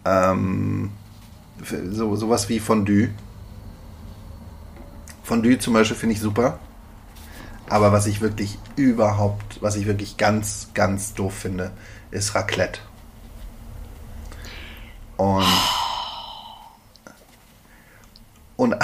[0.03, 0.91] ähm,
[1.91, 3.09] so sowas wie Fondue.
[5.23, 6.59] Fondue zum Beispiel finde ich super.
[7.69, 11.71] Aber was ich wirklich überhaupt, was ich wirklich ganz, ganz doof finde,
[12.11, 12.79] ist Raclette.
[15.17, 15.45] Und
[18.55, 18.75] und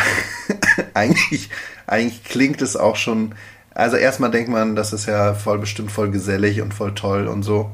[0.93, 1.49] eigentlich,
[1.87, 3.35] eigentlich klingt es auch schon.
[3.73, 7.43] Also erstmal denkt man, das ist ja voll bestimmt voll gesellig und voll toll und
[7.43, 7.71] so.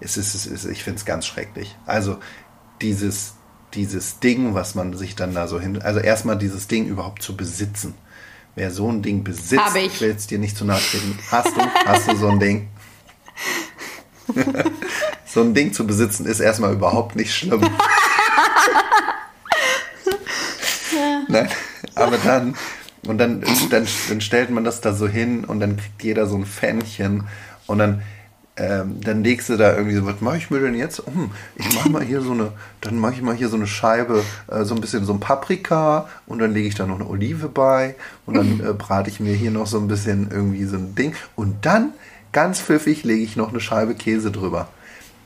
[0.00, 1.76] Es ist, es ist ich finde es ganz schrecklich.
[1.86, 2.18] Also
[2.80, 3.34] dieses,
[3.74, 5.80] dieses Ding, was man sich dann da so hin.
[5.82, 7.94] Also erstmal dieses Ding überhaupt zu besitzen.
[8.54, 10.00] Wer so ein Ding besitzt, Hab ich.
[10.00, 11.18] will es dir nicht zu nahe treten.
[11.30, 11.60] Hast du?
[11.84, 12.68] Hast du so ein Ding?
[15.26, 17.60] so ein Ding zu besitzen ist erstmal überhaupt nicht schlimm.
[21.28, 21.48] Nein,
[21.94, 22.56] aber dann,
[23.06, 26.36] und dann, dann, dann stellt man das da so hin und dann kriegt jeder so
[26.36, 27.26] ein Pfännchen
[27.66, 28.02] und dann,
[28.56, 31.02] ähm, dann legst du da irgendwie so, was mache ich mir denn jetzt?
[31.06, 34.24] Hm, ich mache mal hier so eine, dann mache ich mal hier so eine Scheibe,
[34.48, 37.48] äh, so ein bisschen so ein Paprika und dann lege ich da noch eine Olive
[37.48, 40.94] bei und dann äh, brate ich mir hier noch so ein bisschen irgendwie so ein
[40.94, 41.92] Ding und dann,
[42.32, 44.68] ganz pfiffig, lege ich noch eine Scheibe Käse drüber.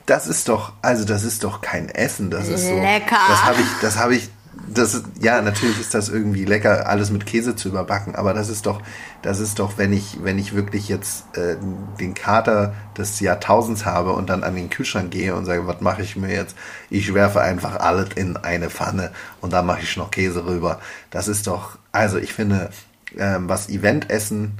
[0.05, 2.75] Das ist doch, also das ist doch kein Essen, das ist so.
[2.75, 3.15] Lecker.
[3.29, 4.29] Das habe ich, das habe ich,
[4.73, 8.65] das ja, natürlich ist das irgendwie lecker, alles mit Käse zu überbacken, aber das ist
[8.65, 8.81] doch,
[9.21, 11.57] das ist doch, wenn ich, wenn ich wirklich jetzt äh,
[11.99, 16.01] den Kater des Jahrtausends habe und dann an den Kühlschrank gehe und sage, was mache
[16.01, 16.55] ich mir jetzt?
[16.89, 20.79] Ich werfe einfach alles in eine Pfanne und dann mache ich noch Käse rüber.
[21.09, 22.69] Das ist doch, also ich finde,
[23.17, 24.53] ähm, was Eventessen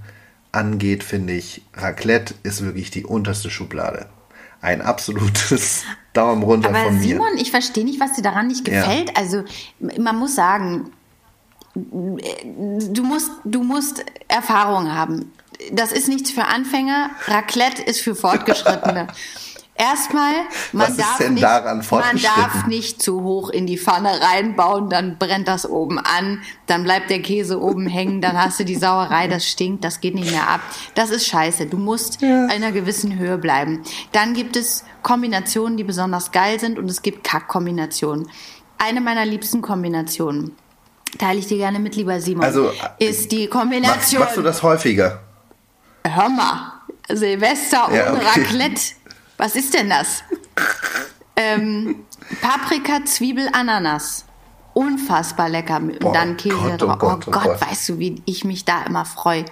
[0.51, 4.07] angeht, finde ich, Raclette ist wirklich die unterste Schublade.
[4.61, 5.83] Ein absolutes
[6.13, 7.01] Daumen runter Aber von mir.
[7.03, 8.81] Simon, ich verstehe nicht, was dir daran nicht Ja.
[8.81, 9.15] gefällt.
[9.17, 9.43] Also
[9.97, 10.91] man muss sagen,
[11.75, 15.31] du musst, du musst Erfahrung haben.
[15.71, 17.11] Das ist nichts für Anfänger.
[17.27, 19.07] Raclette ist für Fortgeschrittene.
[19.81, 20.33] Erstmal,
[20.73, 25.67] man darf nicht, man darf nicht zu hoch in die Pfanne reinbauen, dann brennt das
[25.67, 29.83] oben an, dann bleibt der Käse oben hängen, dann hast du die Sauerei, das stinkt,
[29.83, 30.61] das geht nicht mehr ab.
[30.93, 31.65] Das ist scheiße.
[31.65, 33.81] Du musst in einer gewissen Höhe bleiben.
[34.11, 38.29] Dann gibt es Kombinationen, die besonders geil sind und es gibt Kackkombinationen.
[38.77, 40.55] Eine meiner liebsten Kombinationen,
[41.17, 44.21] teile ich dir gerne mit, lieber Simon, Also, ist die Machst, Kombination.
[44.21, 45.21] machst du das häufiger?
[46.05, 46.73] Hör mal,
[47.09, 48.41] Silvester Ja, ohne okay.
[48.41, 48.81] Raclette.
[49.41, 50.23] Was ist denn das?
[51.35, 52.05] ähm,
[52.43, 54.25] Paprika, Zwiebel, Ananas.
[54.75, 55.77] Unfassbar lecker.
[55.77, 56.99] Und Boah, dann Käse Gott, oh drauf.
[56.99, 57.61] Gott, oh oh Gott, Gott.
[57.61, 59.45] weißt du, wie ich mich da immer freue.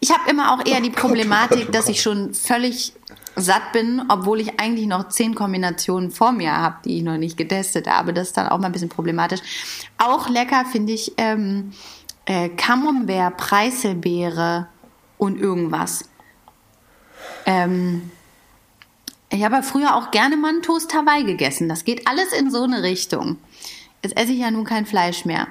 [0.00, 2.92] Ich habe immer auch eher die Problematik, Gott, oh dass ich schon völlig
[3.36, 7.36] satt bin, obwohl ich eigentlich noch zehn Kombinationen vor mir habe, die ich noch nicht
[7.36, 8.12] getestet habe.
[8.12, 9.42] Das ist dann auch mal ein bisschen problematisch.
[9.96, 11.70] Auch lecker finde ich ähm,
[12.24, 14.66] äh, Camembert, Preiselbeere
[15.18, 16.10] und irgendwas.
[17.46, 18.10] Ähm,
[19.30, 21.68] ich habe ja früher auch gerne mal einen Toast Hawaii gegessen.
[21.68, 23.38] Das geht alles in so eine Richtung.
[24.02, 25.46] Jetzt esse ich ja nun kein Fleisch mehr.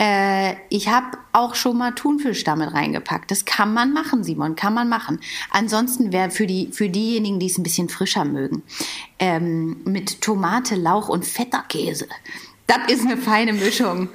[0.00, 3.30] Äh, ich habe auch schon mal Thunfisch damit reingepackt.
[3.30, 5.20] Das kann man machen, Simon, kann man machen.
[5.50, 8.62] Ansonsten wäre für, die, für diejenigen, die es ein bisschen frischer mögen,
[9.18, 12.08] ähm, mit Tomate, Lauch und fetter Käse.
[12.66, 14.08] Das ist eine feine Mischung.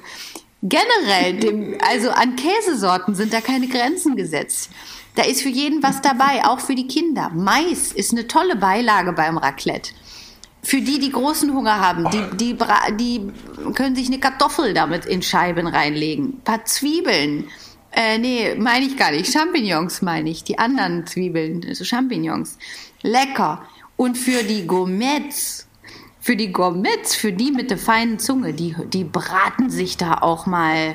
[0.62, 4.70] Generell, dem, also an Käsesorten sind da keine Grenzen gesetzt.
[5.16, 7.30] Da ist für jeden was dabei, auch für die Kinder.
[7.34, 9.92] Mais ist eine tolle Beilage beim Raclette.
[10.62, 12.58] Für die, die großen Hunger haben, die, die,
[12.98, 13.32] die
[13.72, 16.34] können sich eine Kartoffel damit in Scheiben reinlegen.
[16.34, 17.48] Ein paar Zwiebeln.
[17.92, 19.32] Äh, nee, meine ich gar nicht.
[19.32, 20.44] Champignons meine ich.
[20.44, 22.58] Die anderen Zwiebeln, also Champignons.
[23.02, 23.62] Lecker.
[23.96, 25.66] Und für die Gourmets,
[26.20, 30.44] für die Gourmets, für die mit der feinen Zunge, die, die braten sich da auch
[30.44, 30.94] mal,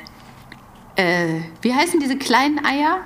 [0.94, 3.00] äh, wie heißen diese kleinen Eier?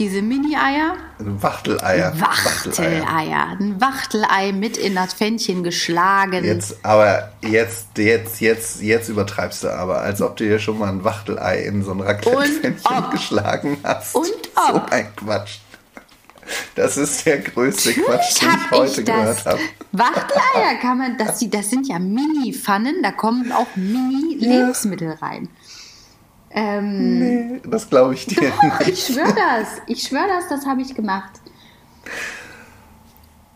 [0.00, 0.96] Diese Mini-Eier?
[1.18, 2.18] Wachteleier.
[2.18, 3.58] Wachteleier.
[3.60, 6.42] Ein Wachtelei mit in das Pfännchen geschlagen.
[6.42, 10.88] Jetzt, aber jetzt, jetzt, jetzt, jetzt übertreibst du aber, als ob du dir schon mal
[10.88, 13.10] ein Wachtelei in so ein ob.
[13.10, 14.14] geschlagen hast.
[14.16, 14.90] Und So ob.
[14.90, 15.58] ein Quatsch.
[16.76, 19.60] Das ist der größte Quatsch, den ich heute ich gehört habe.
[19.92, 25.50] Wachteleier kann man, das, das sind ja Mini-Pfannen, da kommen auch Mini-Lebensmittel rein.
[26.52, 28.88] Ähm, Nee, das glaube ich dir Doch, nicht.
[28.90, 29.68] ich schwöre das.
[29.86, 31.30] Ich schwöre das, das habe ich gemacht.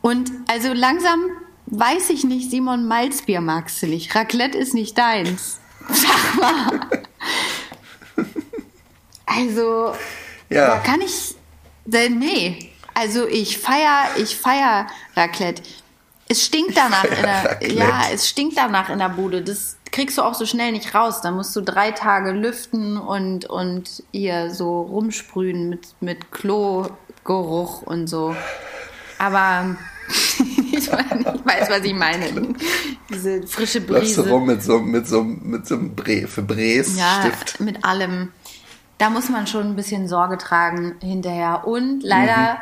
[0.01, 1.20] Und also langsam
[1.66, 4.14] weiß ich nicht, Simon, Malzbier magst du nicht.
[4.14, 5.59] Raclette ist nicht deins.
[5.88, 6.80] Sag mal.
[9.26, 9.95] Also,
[10.49, 11.34] da Ja, kann ich.
[11.86, 12.70] Nee.
[12.95, 14.86] Also ich feier, ich feier
[15.16, 15.62] Raclette.
[16.28, 17.74] Es stinkt danach in der, Raclette.
[17.74, 19.42] ja, es stinkt danach in der Bude.
[19.42, 21.20] Das kriegst du auch so schnell nicht raus.
[21.20, 28.09] Da musst du drei Tage lüften und, und ihr so rumsprühen mit, mit Klogeruch und
[28.09, 28.34] so.
[29.18, 29.76] Aber
[30.72, 32.55] ich weiß, was ich meine.
[33.09, 34.30] Diese frische läufst du Brise.
[34.30, 37.61] rum mit so, mit so, mit so einem Bre für Bres Ja, Stift.
[37.61, 38.32] mit allem.
[38.99, 41.68] Da muss man schon ein bisschen Sorge tragen hinterher.
[41.68, 42.59] Und leider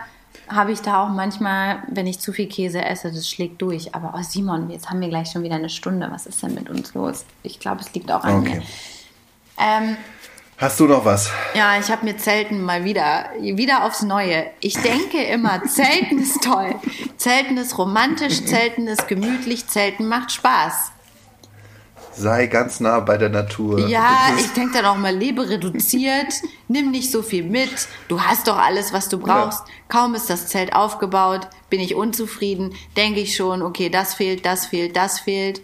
[0.55, 3.94] habe ich da auch manchmal, wenn ich zu viel Käse esse, das schlägt durch.
[3.94, 6.09] Aber oh Simon, jetzt haben wir gleich schon wieder eine Stunde.
[6.11, 7.24] Was ist denn mit uns los?
[7.42, 8.57] Ich glaube, es liegt auch an Okay.
[8.57, 8.62] mir.
[9.59, 9.96] Ähm,
[10.59, 11.30] Hast du noch was?
[11.55, 14.46] ja, ich habe mir Zelten mal wieder, wieder aufs Neue.
[14.61, 16.74] Ich denke immer, Zelten ist toll.
[17.16, 20.92] Zelten ist romantisch, Zelten ist gemütlich, Zelten macht Spaß.
[22.15, 23.89] Sei ganz nah bei der Natur.
[23.89, 26.33] Ja, ich denke dann auch mal, lebe reduziert,
[26.69, 29.63] nimm nicht so viel mit, du hast doch alles, was du brauchst.
[29.89, 34.67] Kaum ist das Zelt aufgebaut, bin ich unzufrieden, denke ich schon, okay, das fehlt, das
[34.67, 35.63] fehlt, das fehlt.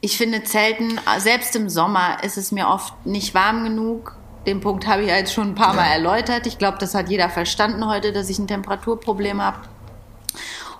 [0.00, 4.16] Ich finde Zelten, selbst im Sommer ist es mir oft nicht warm genug.
[4.46, 5.92] Den Punkt habe ich ja jetzt schon ein paar Mal Ja.
[5.92, 6.46] erläutert.
[6.46, 9.58] Ich glaube, das hat jeder verstanden heute, dass ich ein Temperaturproblem habe.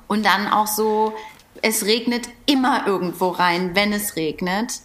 [0.06, 1.12] Und dann auch so,
[1.62, 4.80] es regnet immer irgendwo rein, wenn es regnet.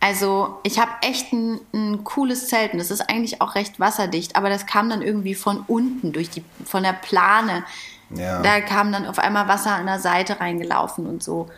[0.00, 4.36] Also ich habe echt ein, ein cooles Zelt und das ist eigentlich auch recht wasserdicht,
[4.36, 7.64] aber das kam dann irgendwie von unten, durch die, von der Plane.
[8.10, 8.40] Ja.
[8.42, 11.48] Da kam dann auf einmal Wasser an der Seite reingelaufen und so.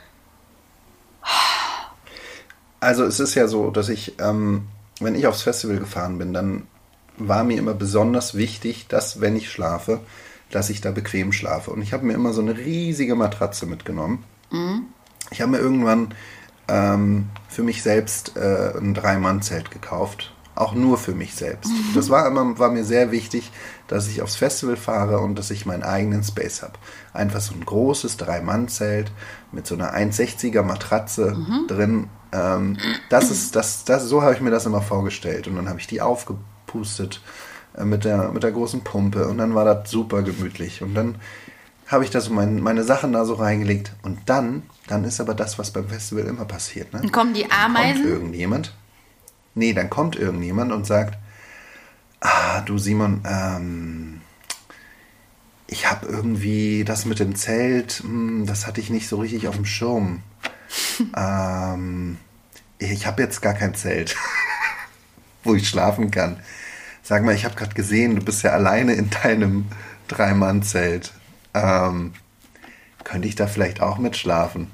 [2.80, 4.68] Also es ist ja so, dass ich, ähm,
[5.00, 6.66] wenn ich aufs Festival gefahren bin, dann
[7.18, 10.00] war mir immer besonders wichtig, dass wenn ich schlafe,
[10.50, 11.70] dass ich da bequem schlafe.
[11.70, 14.24] Und ich habe mir immer so eine riesige Matratze mitgenommen.
[15.30, 16.14] Ich habe mir irgendwann
[16.68, 20.32] ähm, für mich selbst äh, ein Drei-Mann-Zelt gekauft.
[20.54, 21.70] Auch nur für mich selbst.
[21.94, 23.50] Das war immer war mir sehr wichtig,
[23.88, 26.74] dass ich aufs Festival fahre und dass ich meinen eigenen Space habe.
[27.14, 29.10] Einfach so ein großes Drei-Mann-Zelt
[29.52, 31.36] mit so einer 1,60er Matratze
[31.66, 32.08] drin.
[32.32, 32.76] Ähm,
[33.08, 35.48] das ist, das, das, so habe ich mir das immer vorgestellt.
[35.48, 37.22] Und dann habe ich die aufgepustet
[37.76, 40.82] äh, mit, der, mit der großen Pumpe und dann war das super gemütlich.
[40.82, 41.16] Und dann
[41.90, 43.92] habe ich da so mein, meine Sachen da so reingelegt.
[44.02, 46.92] Und dann, dann ist aber das, was beim Festival immer passiert.
[46.92, 47.00] Ne?
[47.00, 48.06] Dann kommen die Dann kommt Ameisen.
[48.06, 48.72] irgendjemand.
[49.54, 51.18] Nee, dann kommt irgendjemand und sagt,
[52.20, 54.20] ah, du Simon, ähm,
[55.66, 59.56] ich habe irgendwie das mit dem Zelt, hm, das hatte ich nicht so richtig auf
[59.56, 60.22] dem Schirm.
[61.16, 62.18] ähm,
[62.78, 64.16] ich habe jetzt gar kein Zelt,
[65.44, 66.38] wo ich schlafen kann.
[67.02, 69.66] Sag mal, ich habe gerade gesehen, du bist ja alleine in deinem
[70.06, 71.12] Drei-Mann-Zelt.
[71.54, 72.12] Ähm,
[73.04, 74.70] könnte ich da vielleicht auch mitschlafen?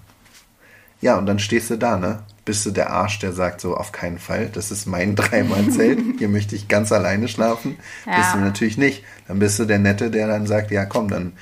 [1.00, 2.22] Ja, und dann stehst du da, ne?
[2.44, 6.28] Bist du der Arsch, der sagt so, auf keinen Fall, das ist mein Dreimann-Zelt, hier
[6.28, 7.76] möchte ich ganz alleine schlafen.
[8.06, 8.16] Ja.
[8.18, 9.04] Bist du natürlich nicht.
[9.28, 11.32] Dann bist du der Nette, der dann sagt, ja komm, dann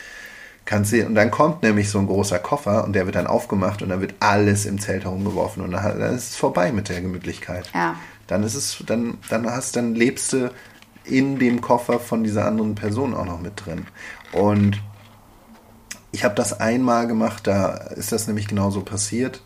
[0.64, 3.82] kannst du, und dann kommt nämlich so ein großer Koffer und der wird dann aufgemacht
[3.82, 7.00] und dann wird alles im Zelt herumgeworfen und dann, dann ist es vorbei mit der
[7.00, 7.70] Gemütlichkeit.
[7.74, 7.96] Ja.
[8.26, 10.50] Dann ist es, dann, dann hast, dann lebst du
[11.04, 13.86] in dem Koffer von dieser anderen Person auch noch mit drin.
[14.32, 14.80] Und
[16.14, 19.42] ich habe das einmal gemacht, da ist das nämlich genauso passiert.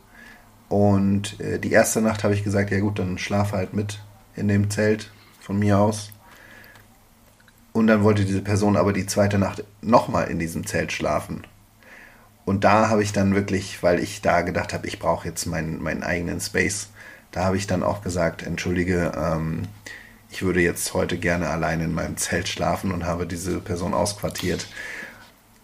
[0.69, 4.01] Und äh, die erste Nacht habe ich gesagt, ja gut, dann schlaf halt mit
[4.37, 5.11] in dem Zelt
[5.41, 6.12] von mir aus.
[7.73, 11.47] Und dann wollte diese Person aber die zweite Nacht nochmal in diesem Zelt schlafen.
[12.45, 15.83] Und da habe ich dann wirklich, weil ich da gedacht habe, ich brauche jetzt meinen,
[15.83, 16.91] meinen eigenen Space,
[17.31, 19.62] da habe ich dann auch gesagt, entschuldige, ähm,
[20.31, 24.69] ich würde jetzt heute gerne allein in meinem Zelt schlafen und habe diese Person ausquartiert.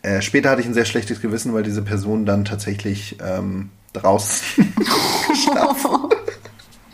[0.05, 4.75] Äh, später hatte ich ein sehr schlechtes Gewissen, weil diese Person dann tatsächlich ähm, draußen.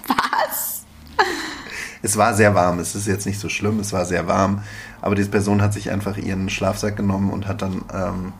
[0.06, 0.84] Was?
[2.02, 4.62] Es war sehr warm, es ist jetzt nicht so schlimm, es war sehr warm,
[5.02, 8.32] aber diese Person hat sich einfach ihren Schlafsack genommen und hat dann ähm,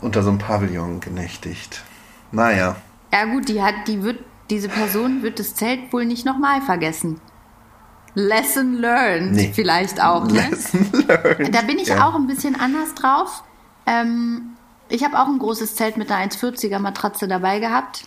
[0.00, 1.82] unter so einem Pavillon genächtigt.
[2.30, 2.76] Naja.
[3.12, 7.20] Ja gut, die hat, die wird, diese Person wird das Zelt wohl nicht nochmal vergessen.
[8.14, 9.52] Lesson learned Nee.
[9.54, 10.26] vielleicht auch.
[10.26, 10.48] Ne?
[10.50, 11.54] Lesson learned.
[11.54, 12.08] Da bin ich Ja.
[12.08, 13.42] auch ein bisschen anders drauf.
[13.86, 14.56] Ähm,
[14.88, 18.04] ich habe auch ein großes Zelt mit einer 1,40er Matratze dabei gehabt.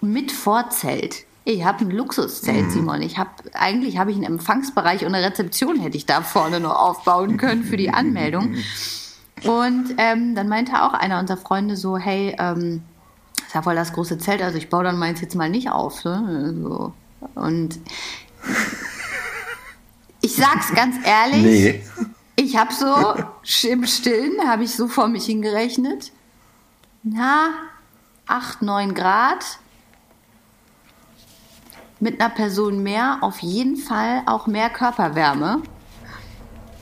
[0.00, 1.24] Mit Vorzelt.
[1.44, 2.70] Ich habe ein Luxuszelt, Mhm.
[2.70, 3.02] Simon.
[3.02, 6.76] Ich habe eigentlich habe ich einen Empfangsbereich und eine Rezeption hätte ich da vorne noch
[6.78, 8.56] aufbauen können für die Anmeldung.
[9.44, 12.82] Und ähm, dann meinte auch einer unserer Freunde so, hey, ähm,
[13.46, 16.04] ist ja voll das große Zelt, also ich baue dann meins jetzt mal nicht auf.
[16.04, 16.54] Ne?
[16.62, 16.92] So.
[17.34, 17.78] Und
[20.20, 21.84] ich sag's ganz ehrlich, Nee.
[22.36, 26.12] ich habe so im Stillen, habe ich so vor mich hingerechnet.
[27.02, 27.50] Na,
[28.26, 29.58] 8, 9 Grad.
[31.98, 35.62] Mit einer Person mehr, auf jeden Fall auch mehr Körperwärme.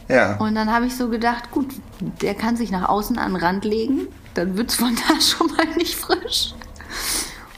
[0.09, 0.37] Ja.
[0.37, 1.75] Und dann habe ich so gedacht, gut,
[2.23, 5.67] der kann sich nach außen an den Rand legen, dann wird's von da schon mal
[5.77, 6.55] nicht frisch.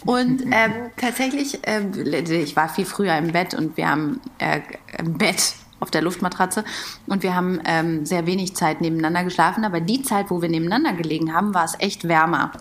[0.06, 4.60] Und ähm, tatsächlich, ähm, ich war viel früher im Bett und wir haben äh,
[4.98, 6.64] im Bett auf der Luftmatratze
[7.06, 10.92] und wir haben ähm, sehr wenig Zeit nebeneinander geschlafen, aber die Zeit, wo wir nebeneinander
[10.92, 12.52] gelegen haben, war es echt wärmer.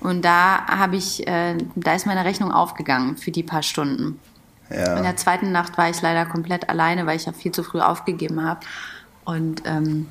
[0.00, 4.20] Und da habe ich, äh, da ist meine Rechnung aufgegangen für die paar Stunden.
[4.68, 5.00] In ja.
[5.00, 8.44] der zweiten Nacht war ich leider komplett alleine, weil ich ja viel zu früh aufgegeben
[8.44, 8.60] habe.
[9.24, 10.08] Und ähm,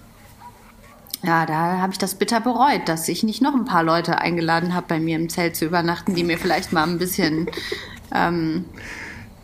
[1.23, 4.73] ja, da habe ich das bitter bereut, dass ich nicht noch ein paar Leute eingeladen
[4.73, 7.49] habe, bei mir im Zelt zu übernachten, die mir vielleicht mal ein bisschen
[8.13, 8.65] ähm,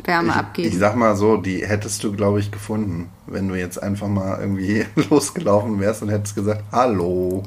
[0.03, 0.67] Wärme Ich, abgeben.
[0.69, 4.39] ich sag mal so, die hättest du, glaube ich, gefunden, wenn du jetzt einfach mal
[4.39, 7.43] irgendwie losgelaufen wärst und hättest gesagt, hallo,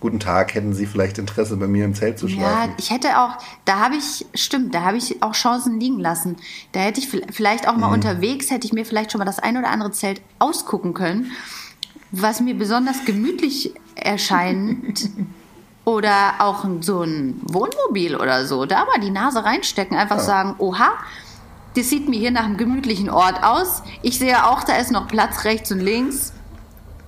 [0.00, 2.74] guten Tag, hätten Sie vielleicht Interesse, bei mir im Zelt zu Ja, schlafen?
[2.78, 6.36] ich hätte auch, da habe ich, stimmt, da habe ich auch Chancen liegen lassen.
[6.72, 7.94] Da hätte ich vi- vielleicht auch mal Mhm.
[7.94, 11.30] unterwegs, hätte ich mir vielleicht schon mal das ein oder andere Zelt ausgucken können,
[12.10, 15.08] was mir besonders gemütlich erscheint.
[15.86, 18.64] oder auch so ein Wohnmobil oder so.
[18.64, 20.92] Da mal die Nase reinstecken, einfach sagen, oha,
[21.76, 23.82] das sieht mir hier nach einem gemütlichen Ort aus.
[24.02, 26.32] Ich sehe auch, da ist noch Platz rechts und links.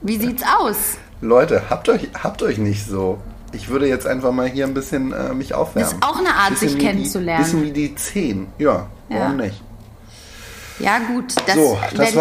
[0.00, 0.98] Wie sieht's aus?
[1.20, 3.18] Leute, habt euch, habt euch nicht so.
[3.52, 5.90] Ich würde jetzt einfach mal hier ein bisschen äh, mich aufwärmen.
[5.90, 7.44] Ist auch eine Art, Bisschen sich kennenzulernen.
[7.44, 8.48] Bisschen wie die 10.
[8.58, 9.46] Ja, warum Ja.
[9.46, 9.62] nicht?
[10.78, 12.16] Ja, gut, das so, das ich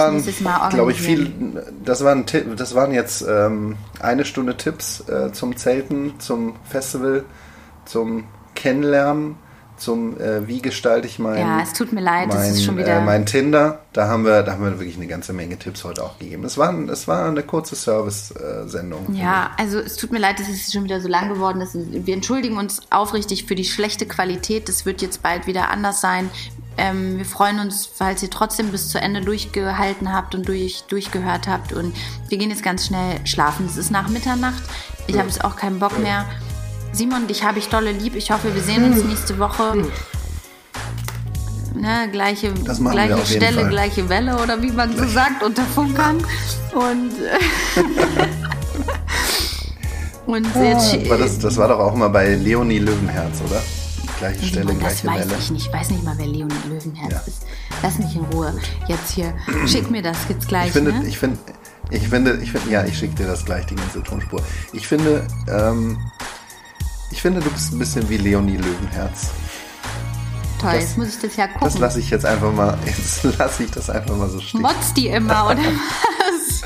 [0.45, 1.61] waren, glaube ich, viel.
[1.83, 2.25] Das waren,
[2.55, 7.25] das waren jetzt ähm, eine Stunde Tipps äh, zum Zelten, zum Festival,
[7.83, 8.23] zum
[8.55, 9.35] Kennenlernen,
[9.77, 12.97] zum äh, wie gestalte ich mein, Ja, es tut mir leid, mein, ist schon wieder-
[12.99, 13.79] äh, mein Tinder.
[13.93, 16.43] Da haben wir, da haben wir wirklich eine ganze Menge Tipps heute auch gegeben.
[16.43, 19.15] Es war, es war eine kurze Service-Sendung.
[19.15, 21.75] Ja, also es tut mir leid, dass es schon wieder so lang geworden ist.
[21.75, 24.67] Wir entschuldigen uns aufrichtig für die schlechte Qualität.
[24.69, 26.29] Das wird jetzt bald wieder anders sein.
[26.77, 31.47] Ähm, wir freuen uns, falls ihr trotzdem bis zu Ende durchgehalten habt und durch, durchgehört
[31.47, 31.71] habt.
[31.71, 31.95] Und
[32.27, 33.65] wir gehen jetzt ganz schnell schlafen.
[33.65, 34.61] Es ist nach Mitternacht.
[35.07, 36.25] Ich habe jetzt auch keinen Bock mehr.
[36.95, 38.15] Simon, dich habe ich dolle lieb.
[38.15, 39.75] Ich hoffe, wir sehen uns nächste Woche.
[41.75, 43.69] Ne, gleiche Das gleiche Stelle, Fall.
[43.69, 46.23] gleiche Welle oder wie man so sagt, unter Funkern.
[46.73, 47.11] Und,
[50.25, 53.61] und jetzt, Aber das, das war doch auch mal bei Leonie Löwenherz, oder?
[54.19, 55.39] Gleiche Stelle, Simon, das gleiche weiß Welle.
[55.39, 55.67] ich nicht.
[55.67, 57.19] Ich weiß nicht mal, wer Leonie Löwenherz Ja.
[57.27, 57.45] ist.
[57.83, 58.53] Lass mich in Ruhe.
[58.87, 59.33] Jetzt hier,
[59.67, 60.67] schick mir das jetzt gleich.
[60.67, 61.05] Ich finde, ne?
[61.05, 61.37] ich finde,
[61.89, 64.41] ich finde, ich finde, ja, ich schicke dir das gleich, die ganze Tonspur.
[64.71, 65.97] Ich finde, ähm,
[67.11, 69.29] ich finde, du bist ein bisschen wie Leonie Löwenherz.
[70.59, 71.81] Toll, das- jetzt muss ich das ja Das gucken.
[71.81, 74.61] lasse ich jetzt einfach mal, jetzt lasse ich das einfach mal so stehen.
[74.61, 76.61] Motzt die immer, oder was?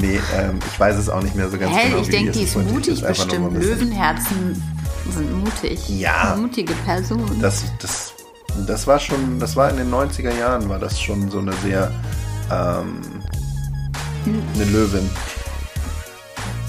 [0.00, 2.02] Nee, ähm, ich weiß es auch nicht mehr so ganz Hä, genau.
[2.02, 3.54] ich denke, die ist mutig das bestimmt.
[3.54, 4.62] Löwenherzen
[5.10, 5.88] sind mutig.
[5.88, 6.32] Ja.
[6.32, 7.24] Eine mutige Person.
[7.40, 8.12] Das, das,
[8.66, 11.90] das war schon, das war in den 90er Jahren, war das schon so eine sehr,
[12.50, 13.00] ähm,
[14.26, 15.08] eine Löwin.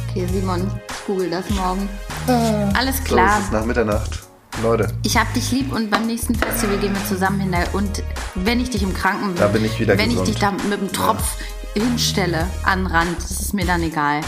[0.10, 0.70] Okay, Simon,
[1.06, 1.88] google das morgen.
[2.28, 3.38] Ah, Alles klar.
[3.38, 4.24] So ist nach Mitternacht.
[4.62, 4.88] Leute.
[5.04, 7.56] Ich hab dich lieb und beim nächsten Festival gehen wir zusammen hin.
[7.74, 8.04] Und
[8.36, 10.28] wenn ich dich im Kranken, da bin ich wieder wenn gesund.
[10.30, 11.38] ich dich da mit dem Tropf
[11.76, 11.84] ja.
[11.84, 14.22] hinstelle an Rand, das ist mir dann egal.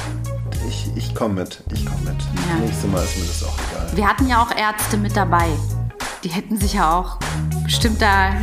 [0.67, 2.21] Ich, ich komme mit, ich komme mit.
[2.49, 2.55] Ja.
[2.59, 3.95] Nächstes Mal ist mir das auch egal.
[3.95, 5.47] Wir hatten ja auch Ärzte mit dabei.
[6.23, 7.17] Die hätten sich ja auch
[7.63, 8.35] bestimmt da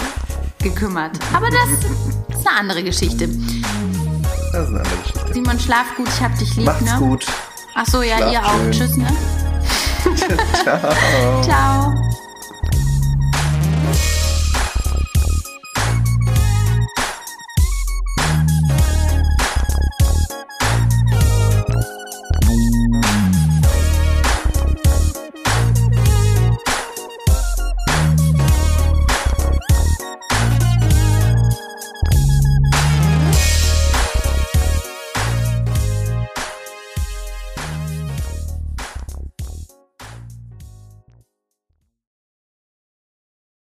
[0.62, 1.18] gekümmert.
[1.34, 1.68] Aber das
[2.38, 3.28] ist eine andere Geschichte.
[4.52, 5.34] Das ist eine andere Geschichte.
[5.34, 6.66] Simon, schlaf gut, ich hab dich lieb.
[6.66, 6.98] Macht's ne?
[6.98, 7.26] gut.
[7.74, 8.70] Ach so, ja, Schlaf ihr auch.
[8.70, 9.06] Tschüss, ne?
[10.62, 11.42] Ciao.
[11.42, 12.23] Ciao.